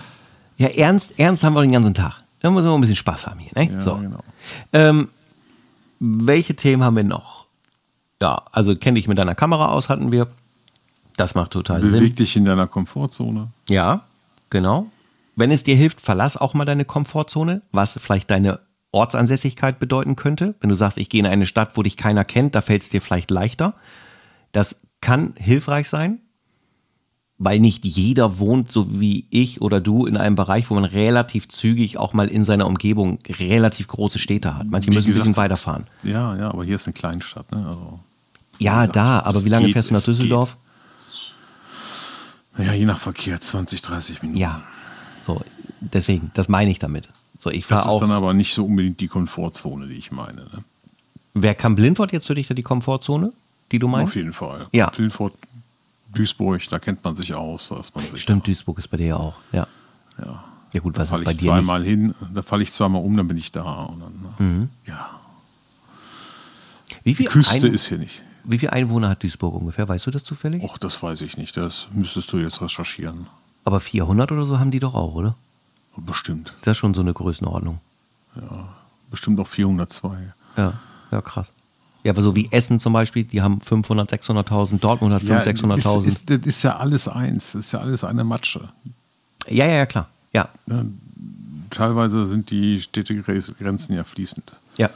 [0.59, 2.23] Ja, ernst, ernst haben wir den ganzen Tag.
[2.41, 3.53] Da müssen wir ein bisschen Spaß haben hier.
[3.55, 3.73] Ne?
[3.73, 3.97] Ja, so.
[3.97, 4.19] genau.
[4.73, 5.09] Ähm,
[6.01, 7.47] welche Themen haben wir noch?
[8.21, 10.27] Ja, also kenne dich mit deiner Kamera aus, hatten wir.
[11.17, 11.93] Das macht total Sinn.
[11.93, 13.49] Beweg dich in deiner Komfortzone.
[13.69, 14.03] Ja,
[14.51, 14.87] genau.
[15.35, 18.61] Wenn es dir hilft, verlass auch mal deine Komfortzone, was vielleicht deine
[18.93, 20.55] Ortsansässigkeit bedeuten könnte.
[20.61, 22.91] Wenn du sagst, ich gehe in eine Stadt, wo dich keiner kennt, da fällt es
[22.91, 23.74] dir vielleicht leichter.
[24.53, 26.20] Das kann hilfreich sein,
[27.39, 31.49] weil nicht jeder wohnt, so wie ich oder du, in einem Bereich, wo man relativ
[31.49, 34.66] zügig auch mal in seiner Umgebung relativ große Städte hat.
[34.68, 35.87] Manche Wie müssen ein bisschen gesagt, weiterfahren.
[36.03, 37.66] Ja, ja, aber hier ist eine Kleinstadt, ne?
[37.66, 37.99] Also,
[38.59, 40.57] Ja, gesagt, da, aber wie lange geht, fährst du nach Düsseldorf?
[42.59, 44.39] ja, je nach Verkehr 20, 30 Minuten.
[44.39, 44.62] Ja.
[45.27, 45.41] So.
[45.81, 47.09] deswegen, das meine ich damit.
[47.39, 48.01] So, ich Das ist auch.
[48.01, 50.43] dann aber nicht so unbedingt die Komfortzone, die ich meine.
[50.43, 50.64] Ne?
[51.35, 53.33] Wer kam Blindwort jetzt für dich da die Komfortzone,
[53.73, 54.14] die du Auf meinst?
[54.14, 54.66] jeden Fall.
[54.73, 54.91] Ja.
[54.97, 55.35] Vilfort,
[56.14, 57.68] Duisburg, da kennt man sich aus.
[57.70, 59.37] Da ist man sich Stimmt, Duisburg ist bei dir ja auch.
[59.53, 59.66] Ja.
[60.18, 60.45] Ja.
[60.75, 61.61] Ja gut, Da was ist falle bei ich dir nicht?
[61.64, 63.62] zweimal hin, da falle ich zweimal um, dann bin ich da.
[63.83, 64.68] Und dann, Mhm.
[64.87, 65.11] Ja.
[67.05, 68.23] Wie Die viel, Küste Ein, ist hier nicht.
[68.45, 69.89] wie viel Einwohner hat Duisburg ungefähr?
[69.89, 70.62] Weißt du das zufällig?
[70.62, 71.57] Och, das weiß ich nicht.
[71.57, 73.27] Das müsstest du jetzt recherchieren.
[73.65, 75.37] Aber 400 oder so haben die doch auch, oder?
[75.97, 76.53] Bestimmt.
[76.63, 77.79] Das ist schon so eine Größenordnung.
[79.11, 80.17] Bestimmt auch 402.
[80.57, 80.73] Ja,
[81.11, 81.49] ja, krass.
[82.05, 85.99] Ja, aber so wie Essen zum Beispiel, die haben 500, 600.000, Dortmund hat 500, 600.000.
[86.01, 87.53] Ist, ist, das ist ja alles eins.
[87.53, 88.69] Das ist ja alles eine Matsche.
[89.49, 90.09] Ja, ja, ja, klar.
[90.33, 90.49] Ja,
[91.71, 94.61] Teilweise sind die Städtegrenzen ja fließend.
[94.79, 94.91] ja.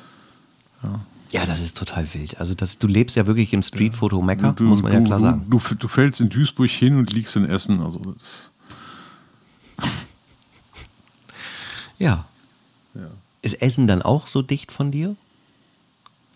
[1.33, 2.39] Ja, das ist total wild.
[2.39, 5.19] Also das, du lebst ja wirklich im Streetfoto Mekka, Du- muss man ja du- klar
[5.19, 5.47] du, sagen.
[5.51, 7.83] Du, du fällst in Duisburg hin und liegst in Essen.
[7.83, 8.53] Also das,
[11.99, 12.27] Ja.
[12.95, 13.09] ja.
[13.41, 15.17] Ist Essen dann auch so dicht von dir?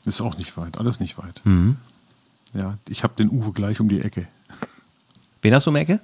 [0.06, 0.78] ist auch nicht weit.
[0.78, 1.40] Alles nicht weit.
[1.44, 1.76] Mhm.
[2.54, 4.26] Ja, ich habe den Uwe gleich um die Ecke.
[5.42, 6.00] Wen hast du um die Ecke?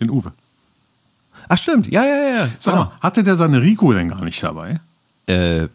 [0.00, 0.32] Den Uwe.
[1.48, 2.48] Ach stimmt, ja, ja, ja.
[2.58, 2.86] Sag genau.
[2.86, 4.80] mal, hatte der seine Rico denn gar nicht dabei?
[5.26, 5.68] Äh,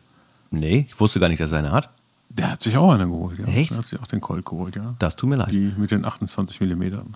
[0.52, 1.90] nee, ich wusste gar nicht, dass er eine hat.
[2.30, 3.46] Der hat sich auch eine geholt, ja.
[3.46, 3.72] Echt?
[3.72, 4.94] Der hat sich auch den Colt geholt, ja.
[5.00, 5.52] Das tut mir leid.
[5.52, 7.16] Die mit den 28 Millimetern.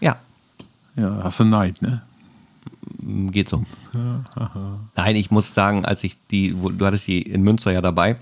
[0.00, 0.18] Ja,
[0.94, 2.02] Ja, hast du Neid, ne?
[3.08, 3.64] Geht so.
[4.94, 8.16] Nein, ich muss sagen, als ich die, du hattest die in Münster ja dabei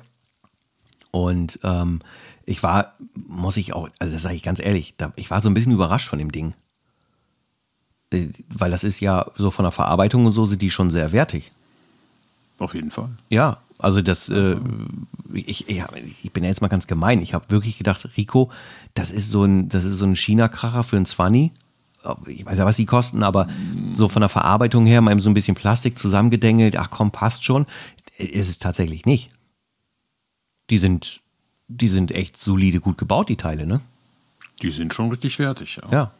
[1.10, 2.00] und ähm,
[2.44, 2.94] ich war,
[3.26, 5.72] muss ich auch, also das sage ich ganz ehrlich, da, ich war so ein bisschen
[5.72, 6.54] überrascht von dem Ding.
[8.12, 11.10] Äh, Weil das ist ja so von der Verarbeitung und so sind die schon sehr
[11.10, 11.50] wertig.
[12.58, 13.10] Auf jeden Fall.
[13.28, 14.56] Ja, also das, äh,
[15.34, 15.82] ich, ich,
[16.22, 17.20] ich bin ja jetzt mal ganz gemein.
[17.20, 18.50] Ich habe wirklich gedacht, Rico,
[18.94, 21.50] das ist so ein, das ist so ein China-Kracher für ein 20.
[22.26, 23.48] Ich weiß ja, was die kosten, aber
[23.94, 27.44] so von der Verarbeitung her, mal eben so ein bisschen Plastik zusammengedengelt, ach komm, passt
[27.44, 27.66] schon.
[28.16, 29.30] Ist es tatsächlich nicht.
[30.70, 31.20] Die sind,
[31.68, 33.80] die sind echt solide gut gebaut, die Teile, ne?
[34.62, 35.92] Die sind schon richtig wertig, ja.
[35.92, 36.10] Ja.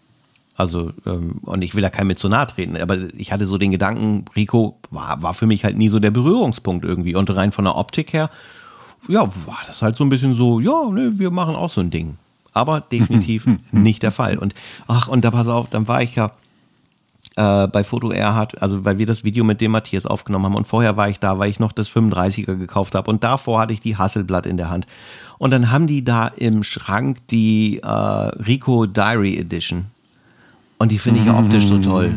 [0.57, 3.59] Also, ähm, und ich will da keinem mit zu nahe treten, aber ich hatte so
[3.59, 7.15] den Gedanken, Rico war, war für mich halt nie so der Berührungspunkt irgendwie.
[7.15, 8.31] Und rein von der Optik her,
[9.07, 11.91] ja, war das halt so ein bisschen so, ja, ne, wir machen auch so ein
[11.91, 12.17] Ding.
[12.57, 14.39] Aber definitiv nicht der Fall.
[14.39, 14.55] Und
[14.89, 16.33] ach, und da pass auf, dann war ich ja
[17.37, 20.67] äh, bei Foto Erhard, also weil wir das Video mit dem Matthias aufgenommen haben und
[20.67, 23.81] vorher war ich da, weil ich noch das 35er gekauft habe und davor hatte ich
[23.81, 24.87] die Hasselblatt in der Hand.
[25.37, 29.87] Und dann haben die da im Schrank die äh, Rico Diary Edition.
[30.79, 32.15] Und die finde ich ja optisch so toll.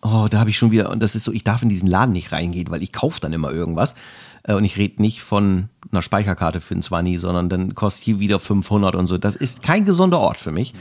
[0.00, 2.12] Oh, da habe ich schon wieder, und das ist so, ich darf in diesen Laden
[2.12, 3.96] nicht reingehen, weil ich kaufe dann immer irgendwas.
[4.44, 8.20] Äh, Und ich rede nicht von einer Speicherkarte für einen 20, sondern dann kostet hier
[8.20, 9.18] wieder 500 und so.
[9.18, 10.74] Das ist kein gesunder Ort für mich.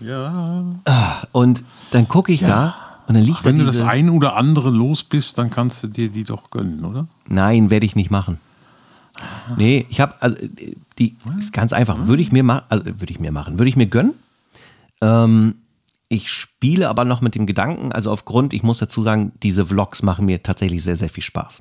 [0.00, 0.64] Ja.
[1.32, 2.74] Und dann gucke ich da
[3.08, 5.88] und dann liegt Wenn da du das ein oder andere los bist, dann kannst du
[5.88, 7.08] dir die doch gönnen, oder?
[7.26, 8.38] Nein, werde ich nicht machen.
[9.56, 10.36] Nee, ich habe, also
[10.98, 12.06] die ist ganz einfach.
[12.06, 14.14] Würde ich mir machen, also würde ich mir machen, würde ich mir gönnen.
[15.00, 15.56] Ähm,
[16.08, 20.02] ich spiele aber noch mit dem Gedanken, also aufgrund, ich muss dazu sagen, diese Vlogs
[20.02, 21.60] machen mir tatsächlich sehr, sehr viel Spaß.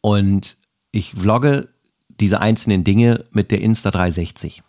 [0.00, 0.56] Und
[0.92, 1.68] ich vlogge
[2.20, 4.62] diese einzelnen Dinge mit der Insta 360.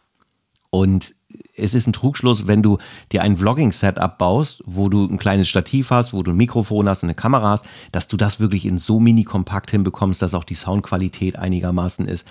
[0.72, 1.14] Und
[1.56, 2.80] es ist ein Trugschluss, wenn du
[3.12, 7.04] dir ein Vlogging-Setup baust, wo du ein kleines Stativ hast, wo du ein Mikrofon hast
[7.04, 10.44] und eine Kamera hast, dass du das wirklich in so mini kompakt hinbekommst, dass auch
[10.44, 12.28] die Soundqualität einigermaßen ist.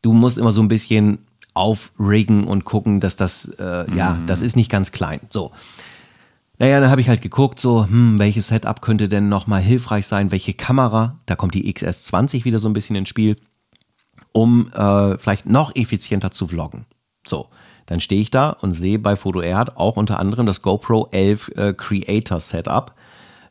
[0.00, 1.18] Du musst immer so ein bisschen
[1.54, 5.20] aufriggen und gucken, dass das, äh, ja, das ist nicht ganz klein.
[5.28, 5.52] So.
[6.62, 10.30] Naja, dann habe ich halt geguckt, so, hm, welches Setup könnte denn nochmal hilfreich sein,
[10.30, 13.36] welche Kamera, da kommt die XS20 wieder so ein bisschen ins Spiel,
[14.30, 16.84] um äh, vielleicht noch effizienter zu vloggen.
[17.26, 17.48] So,
[17.86, 21.48] dann stehe ich da und sehe bei Foto Erd auch unter anderem das GoPro 11
[21.56, 22.94] äh, Creator Setup,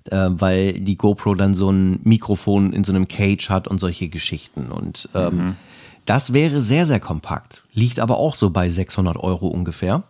[0.06, 4.08] äh, weil die GoPro dann so ein Mikrofon in so einem Cage hat und solche
[4.08, 4.72] Geschichten.
[4.72, 5.58] Und ähm,
[6.06, 10.04] das wäre sehr, sehr kompakt, liegt aber auch so bei 600 Euro ungefähr.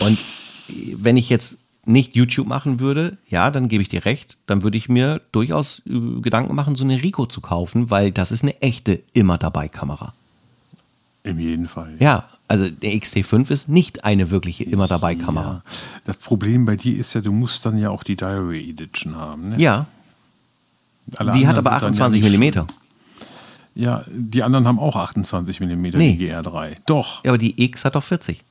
[0.00, 0.18] Und
[0.96, 4.76] wenn ich jetzt nicht YouTube machen würde, ja, dann gebe ich dir recht, dann würde
[4.78, 8.60] ich mir durchaus äh, Gedanken machen, so eine Rico zu kaufen, weil das ist eine
[8.62, 10.12] echte immer dabei Kamera.
[11.22, 11.94] In jedem Fall.
[11.98, 15.62] Ja, also der XT5 ist nicht eine wirkliche immer dabei Kamera.
[16.04, 19.50] Das Problem bei dir ist ja, du musst dann ja auch die Diary Edition haben.
[19.50, 19.60] Ne?
[19.60, 19.86] Ja,
[21.16, 22.66] Alle die hat aber sind dann 28 ja schön.
[23.74, 26.16] Ja, die anderen haben auch 28 Millimeter, Nee.
[26.16, 26.76] die GR3.
[26.86, 27.22] Doch.
[27.24, 28.42] Ja, aber die X hat doch 40.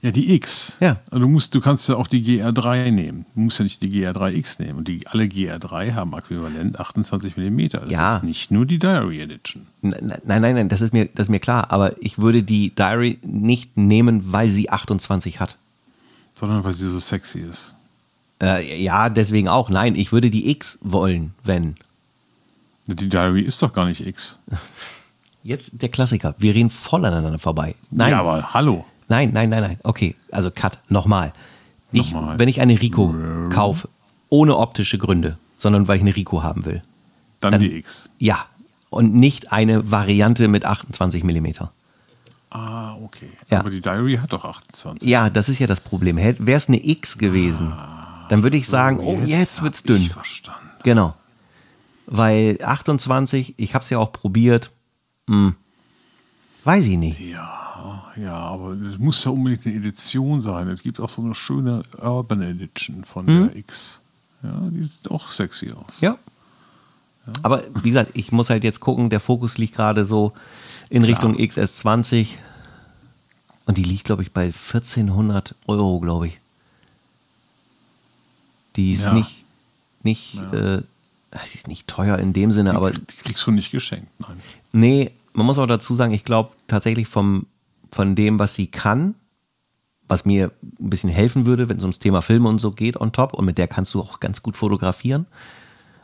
[0.00, 0.76] Ja, die X.
[0.78, 0.98] Ja.
[1.10, 3.26] Also Du, musst, du kannst ja auch die GR3 nehmen.
[3.34, 4.78] Du musst ja nicht die GR3X nehmen.
[4.78, 7.80] Und die, alle GR3 haben äquivalent 28 Millimeter.
[7.80, 8.16] Das Ja.
[8.16, 9.66] ist nicht nur die Diary Edition.
[9.82, 11.72] Nein, nein, nein, das ist mir, das ist mir klar.
[11.72, 15.56] Aber ich würde die Diary nicht nehmen, weil sie 28 hat.
[16.36, 17.74] Sondern weil sie so sexy ist.
[18.40, 19.68] Äh, ja, deswegen auch.
[19.68, 21.74] Nein, ich würde die X wollen, wenn.
[22.86, 24.38] Die Diary ist doch gar nicht X.
[25.42, 26.36] Jetzt der Klassiker.
[26.38, 27.74] Wir reden voll aneinander vorbei.
[27.90, 28.12] Nein.
[28.12, 28.84] Ja, aber hallo.
[29.08, 29.78] Nein, nein, nein, nein.
[29.84, 30.78] Okay, also Cut.
[30.88, 31.32] Nochmal.
[31.92, 32.38] Ich, Nochmal.
[32.38, 33.14] wenn ich eine Rico
[33.50, 33.88] kaufe,
[34.28, 36.82] ohne optische Gründe, sondern weil ich eine Rico haben will.
[37.40, 38.10] Dann, Dann- die X.
[38.18, 38.46] Ja.
[38.90, 41.72] Und nicht eine Variante mit 28 Millimeter.
[42.50, 43.28] Ah, okay.
[43.50, 43.60] Ja.
[43.60, 45.06] Aber die Diary hat doch 28.
[45.06, 46.16] Ja, das ist ja das Problem.
[46.16, 47.74] Wäre es eine X gewesen,
[48.30, 50.02] dann würde ich sagen, oh, jetzt hab wird's dünn.
[50.02, 50.60] Ich verstanden.
[50.82, 51.14] Genau.
[52.06, 54.70] Weil 28, ich habe es ja auch probiert,
[55.28, 55.56] hm,
[56.64, 57.20] weiß ich nicht.
[57.20, 57.67] Ja,
[58.20, 60.68] ja, aber es muss ja unbedingt eine Edition sein.
[60.68, 64.00] Es gibt auch so eine schöne Urban Edition von der X.
[64.42, 66.00] Ja, die sieht auch sexy aus.
[66.00, 66.04] Mhm.
[66.06, 66.18] Ja.
[67.42, 70.32] Aber wie gesagt, ich muss halt jetzt gucken, der Fokus liegt gerade so
[70.88, 72.28] in Richtung XS20
[73.66, 76.38] und die liegt, glaube ich, bei 1400 Euro, glaube ich.
[78.76, 79.12] Die ist Ja.
[79.12, 79.44] nicht,
[80.02, 80.78] nicht, äh,
[81.32, 84.08] die ist nicht teuer in dem Sinne, aber die, die kriegst du nicht geschenkt.
[84.20, 84.40] Nein.
[84.72, 87.46] Nee, man muss auch dazu sagen, ich glaube tatsächlich vom,
[87.92, 89.14] von dem, was sie kann,
[90.06, 93.12] was mir ein bisschen helfen würde, wenn es ums Thema Filme und so geht on
[93.12, 95.26] top und mit der kannst du auch ganz gut fotografieren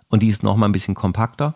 [0.08, 1.54] und die ist noch mal ein bisschen kompakter.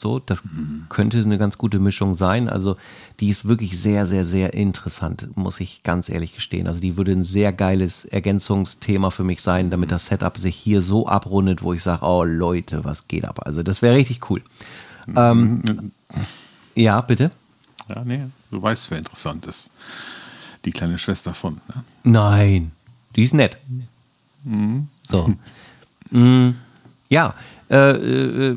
[0.00, 0.44] So, das
[0.90, 2.48] könnte eine ganz gute Mischung sein.
[2.48, 2.76] Also,
[3.18, 6.68] die ist wirklich sehr, sehr, sehr interessant, muss ich ganz ehrlich gestehen.
[6.68, 10.82] Also, die würde ein sehr geiles Ergänzungsthema für mich sein, damit das Setup sich hier
[10.82, 13.40] so abrundet, wo ich sage, oh Leute, was geht ab?
[13.44, 14.40] Also, das wäre richtig cool.
[15.16, 15.90] Ähm,
[16.76, 17.32] ja, bitte.
[17.88, 18.20] Ja, nee,
[18.50, 19.70] du weißt, wer interessant ist.
[20.64, 21.54] Die kleine Schwester von.
[21.74, 21.84] Ne?
[22.04, 22.72] Nein,
[23.16, 23.58] die ist nett.
[25.08, 25.34] So.
[26.10, 26.52] Mm,
[27.10, 27.34] ja,
[27.68, 28.56] äh, äh,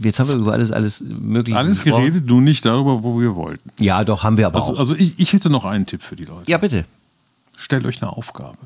[0.00, 2.04] jetzt haben wir über alles, alles mögliche Alles gesprochen.
[2.04, 3.68] geredet, nur nicht darüber, wo wir wollten.
[3.80, 4.78] Ja, doch, haben wir aber Also, auch.
[4.78, 6.48] also ich, ich hätte noch einen Tipp für die Leute.
[6.48, 6.84] Ja, bitte.
[7.56, 8.58] Stellt euch eine Aufgabe.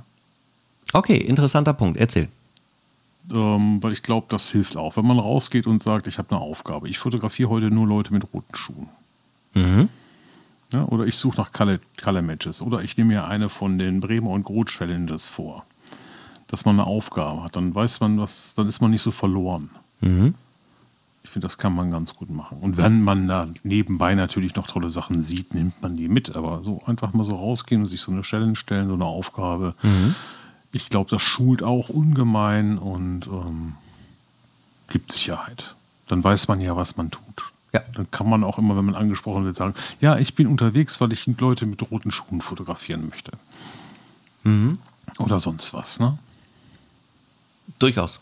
[0.92, 1.96] Okay, interessanter Punkt.
[1.98, 2.28] Erzähl.
[3.32, 4.98] Ähm, weil ich glaube, das hilft auch.
[4.98, 6.90] Wenn man rausgeht und sagt, ich habe eine Aufgabe.
[6.90, 8.88] Ich fotografiere heute nur Leute mit roten Schuhen.
[10.72, 12.60] Ja, oder ich suche nach Color, Color Matches.
[12.60, 15.64] Oder ich nehme mir eine von den Bremer und Groth Challenges vor.
[16.48, 17.56] Dass man eine Aufgabe hat.
[17.56, 19.70] Dann weiß man, was, dann ist man nicht so verloren.
[21.22, 22.58] Ich finde, das kann man ganz gut machen.
[22.60, 26.36] Und wenn man da nebenbei natürlich noch tolle Sachen sieht, nimmt man die mit.
[26.36, 29.74] Aber so einfach mal so rausgehen und sich so eine Challenge stellen, so eine Aufgabe.
[30.72, 33.74] Ich glaube, das schult auch ungemein und ähm,
[34.88, 35.76] gibt Sicherheit.
[36.08, 37.52] Dann weiß man ja, was man tut.
[37.74, 37.80] Ja.
[37.92, 41.12] Dann kann man auch immer, wenn man angesprochen wird, sagen, ja, ich bin unterwegs, weil
[41.12, 43.32] ich Leute mit roten Schuhen fotografieren möchte.
[45.18, 46.16] Oder sonst was, ne?
[47.78, 48.20] Durchaus.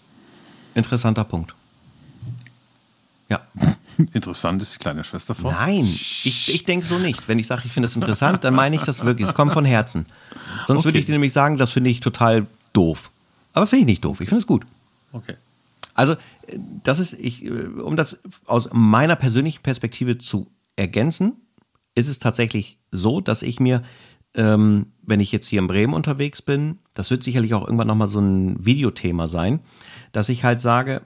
[0.74, 1.54] Interessanter Punkt.
[3.28, 3.40] Ja.
[4.14, 5.52] Interessant ist die kleine Schwester von.
[5.52, 7.28] Nein, ich, ich denke so nicht.
[7.28, 9.28] Wenn ich sage, ich finde das interessant, dann meine ich das wirklich.
[9.28, 10.06] Es kommt von Herzen.
[10.66, 10.98] Sonst würde Okay.
[11.00, 13.10] ich dir nämlich sagen, das finde ich total doof.
[13.52, 14.20] Aber finde ich nicht doof.
[14.22, 14.64] Ich finde es gut.
[15.12, 15.34] Okay.
[15.94, 16.16] Also,
[16.82, 21.38] das ist, ich, äh, um das aus meiner persönlichen Perspektive zu ergänzen,
[21.94, 23.82] ist es tatsächlich so, dass ich mir,
[24.34, 28.08] ähm, wenn ich jetzt hier in Bremen unterwegs bin, das wird sicherlich auch irgendwann nochmal
[28.08, 29.60] so ein Videothema sein,
[30.12, 31.02] dass ich halt sage,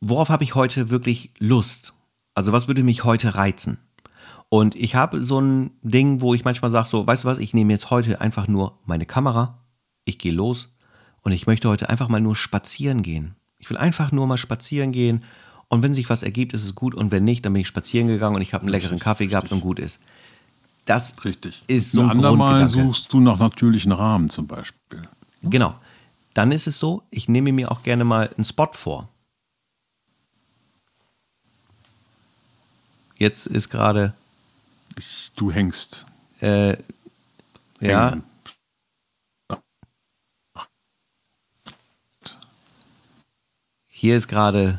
[0.00, 1.94] worauf habe ich heute wirklich Lust?
[2.34, 3.78] Also, was würde mich heute reizen?
[4.48, 7.52] Und ich habe so ein Ding, wo ich manchmal sage, so, weißt du was, ich
[7.54, 9.64] nehme jetzt heute einfach nur meine Kamera,
[10.04, 10.72] ich gehe los
[11.22, 13.35] und ich möchte heute einfach mal nur spazieren gehen.
[13.58, 15.24] Ich will einfach nur mal spazieren gehen
[15.68, 18.08] und wenn sich was ergibt, ist es gut und wenn nicht, dann bin ich spazieren
[18.08, 19.98] gegangen und ich habe einen leckeren Kaffee gehabt und gut ist.
[20.84, 21.64] Das Richtig.
[21.66, 25.02] ist so ein andermal suchst du nach natürlichen Rahmen zum Beispiel.
[25.42, 25.74] Genau.
[26.34, 29.08] Dann ist es so, ich nehme mir auch gerne mal einen Spot vor.
[33.16, 34.12] Jetzt ist gerade,
[35.34, 36.06] du hängst.
[36.40, 36.76] äh,
[37.80, 38.22] ja, Hängen.
[43.98, 44.78] Hier ist gerade,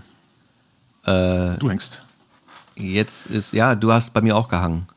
[1.05, 2.05] äh, Du hängst.
[2.76, 4.88] jetzt ist, ja, du hast bei mir auch gehangen.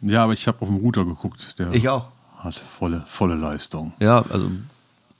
[0.00, 1.56] Ja, aber ich habe auf den Router geguckt.
[1.58, 2.08] Der Ich auch.
[2.38, 3.92] hat volle, volle Leistung.
[4.00, 4.50] Ja, also,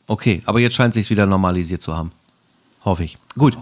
[0.08, 2.10] okay, aber jetzt scheint es sich wieder normalisiert zu haben.
[2.84, 3.16] Hoffe ich.
[3.36, 3.56] Gut.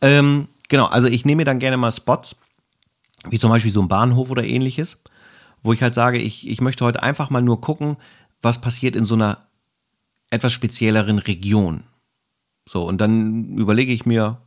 [0.00, 2.36] Ähm, genau, also ich nehme mir dann gerne mal Spots,
[3.28, 4.98] wie zum Beispiel so ein Bahnhof oder ähnliches,
[5.64, 7.96] wo ich halt sage, ich, ich möchte heute einfach mal nur gucken,
[8.42, 9.38] was passiert in so einer
[10.30, 11.82] etwas spezielleren Region.
[12.68, 14.38] So, und dann überlege ich mir,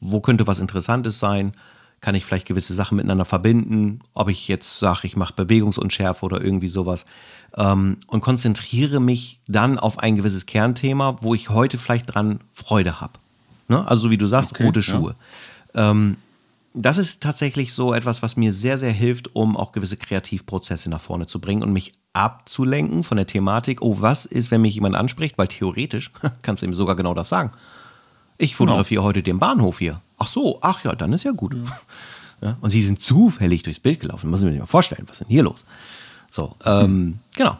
[0.00, 1.52] wo könnte was Interessantes sein?
[2.00, 4.00] Kann ich vielleicht gewisse Sachen miteinander verbinden?
[4.12, 7.04] Ob ich jetzt sage, ich mache Bewegungsunschärfe oder irgendwie sowas.
[7.56, 13.00] Ähm, und konzentriere mich dann auf ein gewisses Kernthema, wo ich heute vielleicht dran Freude
[13.00, 13.14] habe.
[13.68, 13.86] Ne?
[13.88, 14.84] Also, so wie du sagst, Okay, rote ja.
[14.84, 15.16] Schuhe.
[15.74, 16.16] Ähm,
[16.74, 21.00] das ist tatsächlich so etwas, was mir sehr, sehr hilft, um auch gewisse Kreativprozesse nach
[21.00, 24.96] vorne zu bringen und mich abzulenken von der Thematik, oh, was ist, wenn mich jemand
[24.96, 25.38] anspricht?
[25.38, 26.10] Weil theoretisch
[26.42, 27.52] kannst du ihm sogar genau das sagen.
[28.36, 29.08] Ich fotografiere genau.
[29.08, 30.00] heute den Bahnhof hier.
[30.18, 31.54] Ach so, ach ja, dann ist ja gut.
[31.54, 31.78] Ja.
[32.42, 34.28] Ja, und sie sind zufällig durchs Bild gelaufen.
[34.28, 35.64] Muss ich mir mal vorstellen, was ist denn hier los?
[36.30, 37.18] So, ähm, hm.
[37.36, 37.56] genau.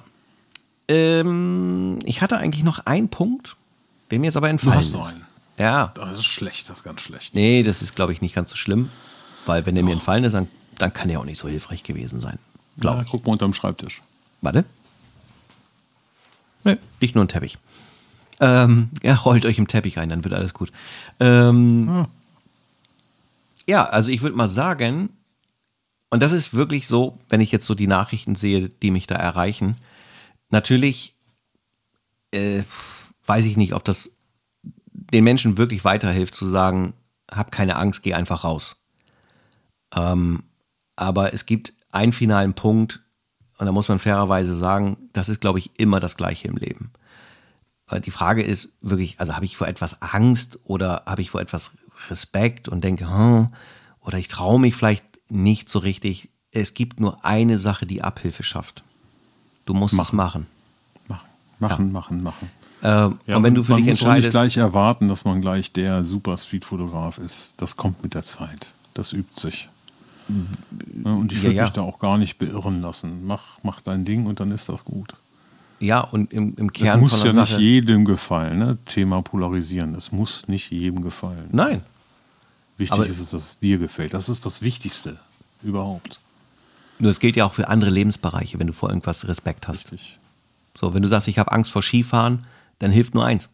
[0.88, 3.56] Ähm, ich hatte eigentlich noch einen Punkt,
[4.10, 4.94] der mir jetzt aber entfallen du hast ist.
[4.94, 5.24] Noch einen.
[5.58, 5.92] Ja.
[5.94, 7.34] Das ist schlecht, das ist ganz schlecht.
[7.34, 8.90] Nee, das ist, glaube ich, nicht ganz so schlimm.
[9.46, 10.48] Weil wenn der mir entfallen ist, dann,
[10.78, 12.38] dann kann der auch nicht so hilfreich gewesen sein.
[12.78, 13.10] Glaube ich.
[13.10, 14.00] Guck mal unterm Schreibtisch.
[14.40, 14.64] Warte.
[16.64, 17.58] Nö, liegt nur ein Teppich.
[18.40, 20.72] Ähm, ja, rollt euch im Teppich ein, dann wird alles gut.
[21.20, 22.08] Ähm, ja.
[23.66, 25.10] ja, also ich würde mal sagen,
[26.10, 29.14] und das ist wirklich so, wenn ich jetzt so die Nachrichten sehe, die mich da
[29.14, 29.76] erreichen,
[30.50, 31.14] natürlich
[32.32, 32.62] äh,
[33.26, 34.10] weiß ich nicht, ob das
[35.12, 36.94] den Menschen wirklich weiterhilft, zu sagen,
[37.30, 38.76] hab keine Angst, geh einfach raus.
[39.94, 40.44] Ähm,
[40.96, 43.00] aber es gibt einen finalen Punkt,
[43.58, 46.92] und da muss man fairerweise sagen, das ist, glaube ich, immer das Gleiche im Leben.
[48.04, 51.72] Die Frage ist wirklich, also habe ich vor etwas Angst oder habe ich vor etwas
[52.08, 53.48] Respekt und denke, hm,
[54.00, 56.30] oder ich traue mich vielleicht nicht so richtig.
[56.50, 58.82] Es gibt nur eine Sache, die Abhilfe schafft.
[59.66, 60.06] Du musst machen.
[60.06, 60.46] es machen.
[61.08, 61.28] Machen,
[61.58, 61.92] machen, ja.
[61.92, 62.50] machen, machen.
[62.84, 64.26] Äh, ja, und wenn du für man dich muss entscheidest.
[64.26, 67.54] nicht gleich erwarten, dass man gleich der super Streetfotograf ist.
[67.56, 68.72] Das kommt mit der Zeit.
[68.92, 69.70] Das übt sich.
[71.02, 73.26] Ja, und ich würde ja, mich da auch gar nicht beirren lassen.
[73.26, 75.14] Mach, mach dein Ding und dann ist das gut.
[75.80, 77.00] Ja, und im, im Kern.
[77.00, 78.78] Das muss ja Sache nicht jedem gefallen, ne?
[78.84, 79.94] Thema polarisieren.
[79.94, 81.48] Das muss nicht jedem gefallen.
[81.52, 81.80] Nein.
[82.76, 84.12] Wichtig Aber ist es, dass es dir gefällt.
[84.12, 85.18] Das ist das Wichtigste
[85.62, 86.18] überhaupt.
[86.98, 89.90] Nur es gilt ja auch für andere Lebensbereiche, wenn du vor irgendwas Respekt hast.
[89.92, 90.18] Richtig.
[90.78, 92.44] So, wenn du sagst, ich habe Angst vor Skifahren,
[92.78, 93.48] dann hilft nur eins.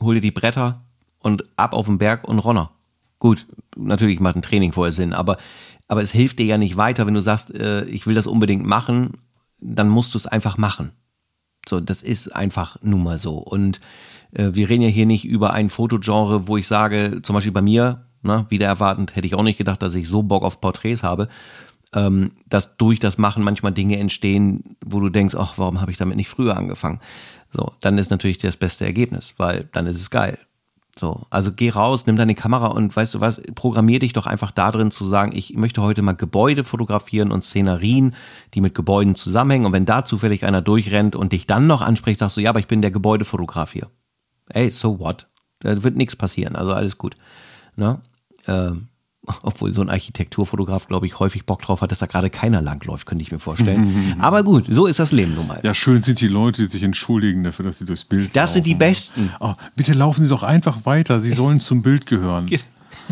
[0.00, 0.82] Hol dir die Bretter
[1.18, 2.70] und ab auf den Berg und Ronner.
[3.18, 5.36] Gut, natürlich macht ein Training vorher Sinn, aber,
[5.88, 8.64] aber es hilft dir ja nicht weiter, wenn du sagst, äh, ich will das unbedingt
[8.64, 9.18] machen,
[9.60, 10.92] dann musst du es einfach machen.
[11.68, 13.36] So, das ist einfach nun mal so.
[13.36, 13.80] Und
[14.32, 17.62] äh, wir reden ja hier nicht über ein Fotogenre, wo ich sage, zum Beispiel bei
[17.62, 21.02] mir, ne, wieder erwartend, hätte ich auch nicht gedacht, dass ich so Bock auf Porträts
[21.02, 21.28] habe,
[21.94, 25.96] ähm, dass durch das Machen manchmal Dinge entstehen, wo du denkst, ach, warum habe ich
[25.96, 27.00] damit nicht früher angefangen?
[27.50, 30.38] So, dann ist natürlich das beste Ergebnis, weil dann ist es geil.
[30.98, 34.50] So, also geh raus, nimm deine Kamera und weißt du was, programmier dich doch einfach
[34.50, 38.14] da drin zu sagen, ich möchte heute mal Gebäude fotografieren und Szenarien,
[38.54, 39.66] die mit Gebäuden zusammenhängen.
[39.66, 42.60] Und wenn da zufällig einer durchrennt und dich dann noch anspricht, sagst du, ja, aber
[42.60, 43.88] ich bin der Gebäudefotograf hier.
[44.50, 45.26] Ey, so what?
[45.60, 47.16] Da wird nichts passieren, also alles gut.
[47.76, 48.00] Ne?
[48.46, 48.89] Ähm,
[49.42, 53.06] obwohl so ein Architekturfotograf, glaube ich, häufig Bock drauf hat, dass da gerade keiner langläuft,
[53.06, 54.16] könnte ich mir vorstellen.
[54.18, 55.60] Aber gut, so ist das Leben nun mal.
[55.62, 58.54] Ja, schön sind die Leute, die sich entschuldigen dafür, dass sie durchs Bild Das laufen.
[58.54, 59.32] sind die Besten.
[59.40, 62.48] Oh, bitte laufen Sie doch einfach weiter, Sie sollen zum Bild gehören.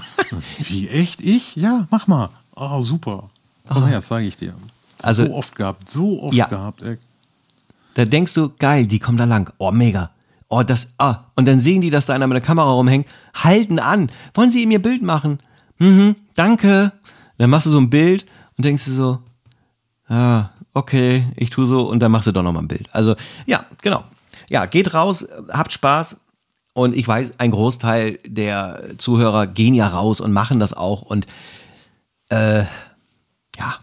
[0.59, 1.23] Wie, echt?
[1.23, 1.57] Ich?
[1.57, 2.31] Ja, mach mal.
[2.55, 3.31] Oh, super.
[3.69, 3.87] Komm oh.
[3.87, 4.55] her, sage ich dir.
[5.03, 6.47] Also, so oft gehabt, so oft ja.
[6.47, 6.83] gehabt.
[6.83, 6.99] Ey.
[7.95, 9.53] Da denkst du, geil, die kommen da lang.
[9.59, 10.11] Oh, mega.
[10.49, 11.25] Oh, das, ah.
[11.35, 14.11] Und dann sehen die, dass da einer mit der Kamera rumhängt, halten an.
[14.35, 15.41] Wollen Sie ihm ihr Bild machen?
[15.79, 16.93] Mhm, danke.
[17.39, 18.26] Dann machst du so ein Bild
[18.57, 19.18] und denkst du so,
[20.09, 22.89] ja, okay, ich tue so und dann machst du doch nochmal ein Bild.
[22.93, 23.14] Also,
[23.47, 24.05] ja, genau.
[24.49, 26.16] Ja, geht raus, habt Spaß.
[26.72, 31.03] Und ich weiß, ein Großteil der Zuhörer gehen ja raus und machen das auch.
[31.03, 31.26] Und
[32.29, 32.61] äh,
[33.59, 33.74] ja,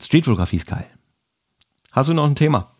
[0.00, 0.86] Streetfotografie ist geil.
[1.92, 2.70] Hast du noch ein Thema?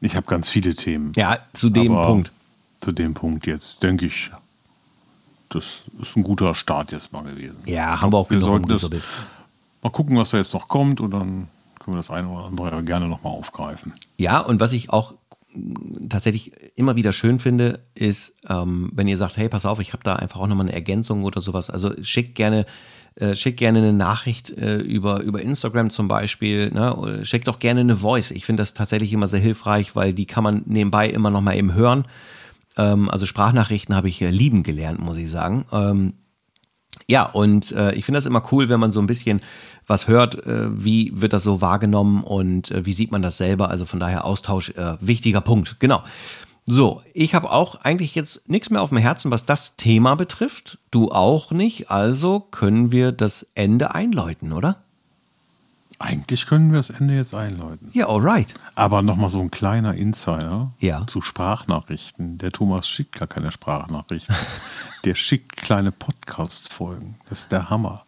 [0.00, 1.12] Ich habe ganz viele Themen.
[1.16, 2.32] Ja, zu dem Punkt.
[2.80, 4.30] Zu dem Punkt jetzt, denke ich,
[5.54, 7.58] das ist ein guter Start jetzt mal gewesen.
[7.66, 8.88] Ja, haben wir auch sollten das,
[9.82, 11.48] Mal gucken, was da jetzt noch kommt und dann
[11.78, 13.92] können wir das eine oder andere gerne nochmal aufgreifen.
[14.16, 15.14] Ja, und was ich auch
[16.08, 20.02] tatsächlich immer wieder schön finde, ist, ähm, wenn ihr sagt, hey, pass auf, ich habe
[20.02, 21.70] da einfach auch nochmal eine Ergänzung oder sowas.
[21.70, 22.66] Also schickt gerne,
[23.14, 26.70] äh, schickt gerne eine Nachricht äh, über, über Instagram zum Beispiel.
[26.70, 27.20] Ne?
[27.24, 28.32] Schickt auch gerne eine Voice.
[28.32, 31.74] Ich finde das tatsächlich immer sehr hilfreich, weil die kann man nebenbei immer nochmal eben
[31.74, 32.04] hören.
[32.76, 35.64] Ähm, also Sprachnachrichten habe ich lieben gelernt, muss ich sagen.
[35.72, 36.14] Ähm,
[37.06, 39.42] ja, und äh, ich finde das immer cool, wenn man so ein bisschen
[39.86, 43.70] was hört, äh, wie wird das so wahrgenommen und äh, wie sieht man das selber.
[43.70, 45.76] Also von daher Austausch, äh, wichtiger Punkt.
[45.80, 46.02] Genau.
[46.66, 50.78] So, ich habe auch eigentlich jetzt nichts mehr auf dem Herzen, was das Thema betrifft.
[50.90, 51.90] Du auch nicht.
[51.90, 54.83] Also können wir das Ende einläuten, oder?
[56.04, 57.88] Eigentlich können wir das Ende jetzt einläuten.
[57.94, 58.52] Ja, alright.
[58.74, 61.06] Aber nochmal so ein kleiner Insider ja.
[61.06, 62.36] zu Sprachnachrichten.
[62.36, 64.36] Der Thomas schickt gar keine Sprachnachrichten.
[65.04, 67.14] der schickt kleine Podcast-Folgen.
[67.30, 68.02] Das ist der Hammer.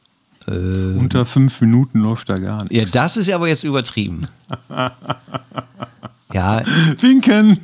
[0.46, 0.98] Ähm.
[0.98, 2.92] Unter fünf Minuten läuft da gar nichts.
[2.92, 4.28] Ja, das ist aber jetzt übertrieben.
[6.34, 6.62] ja.
[7.00, 7.60] Winken!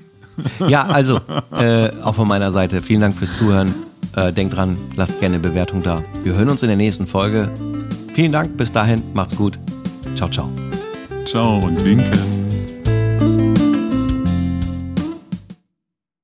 [0.67, 1.21] Ja, also,
[1.51, 3.75] äh, auch von meiner Seite, vielen Dank fürs Zuhören.
[4.17, 6.03] Äh, denkt dran, lasst gerne eine Bewertung da.
[6.25, 7.53] Wir hören uns in der nächsten Folge.
[8.15, 9.59] Vielen Dank, bis dahin, macht's gut.
[10.15, 10.51] Ciao, ciao.
[11.25, 12.42] Ciao und winken.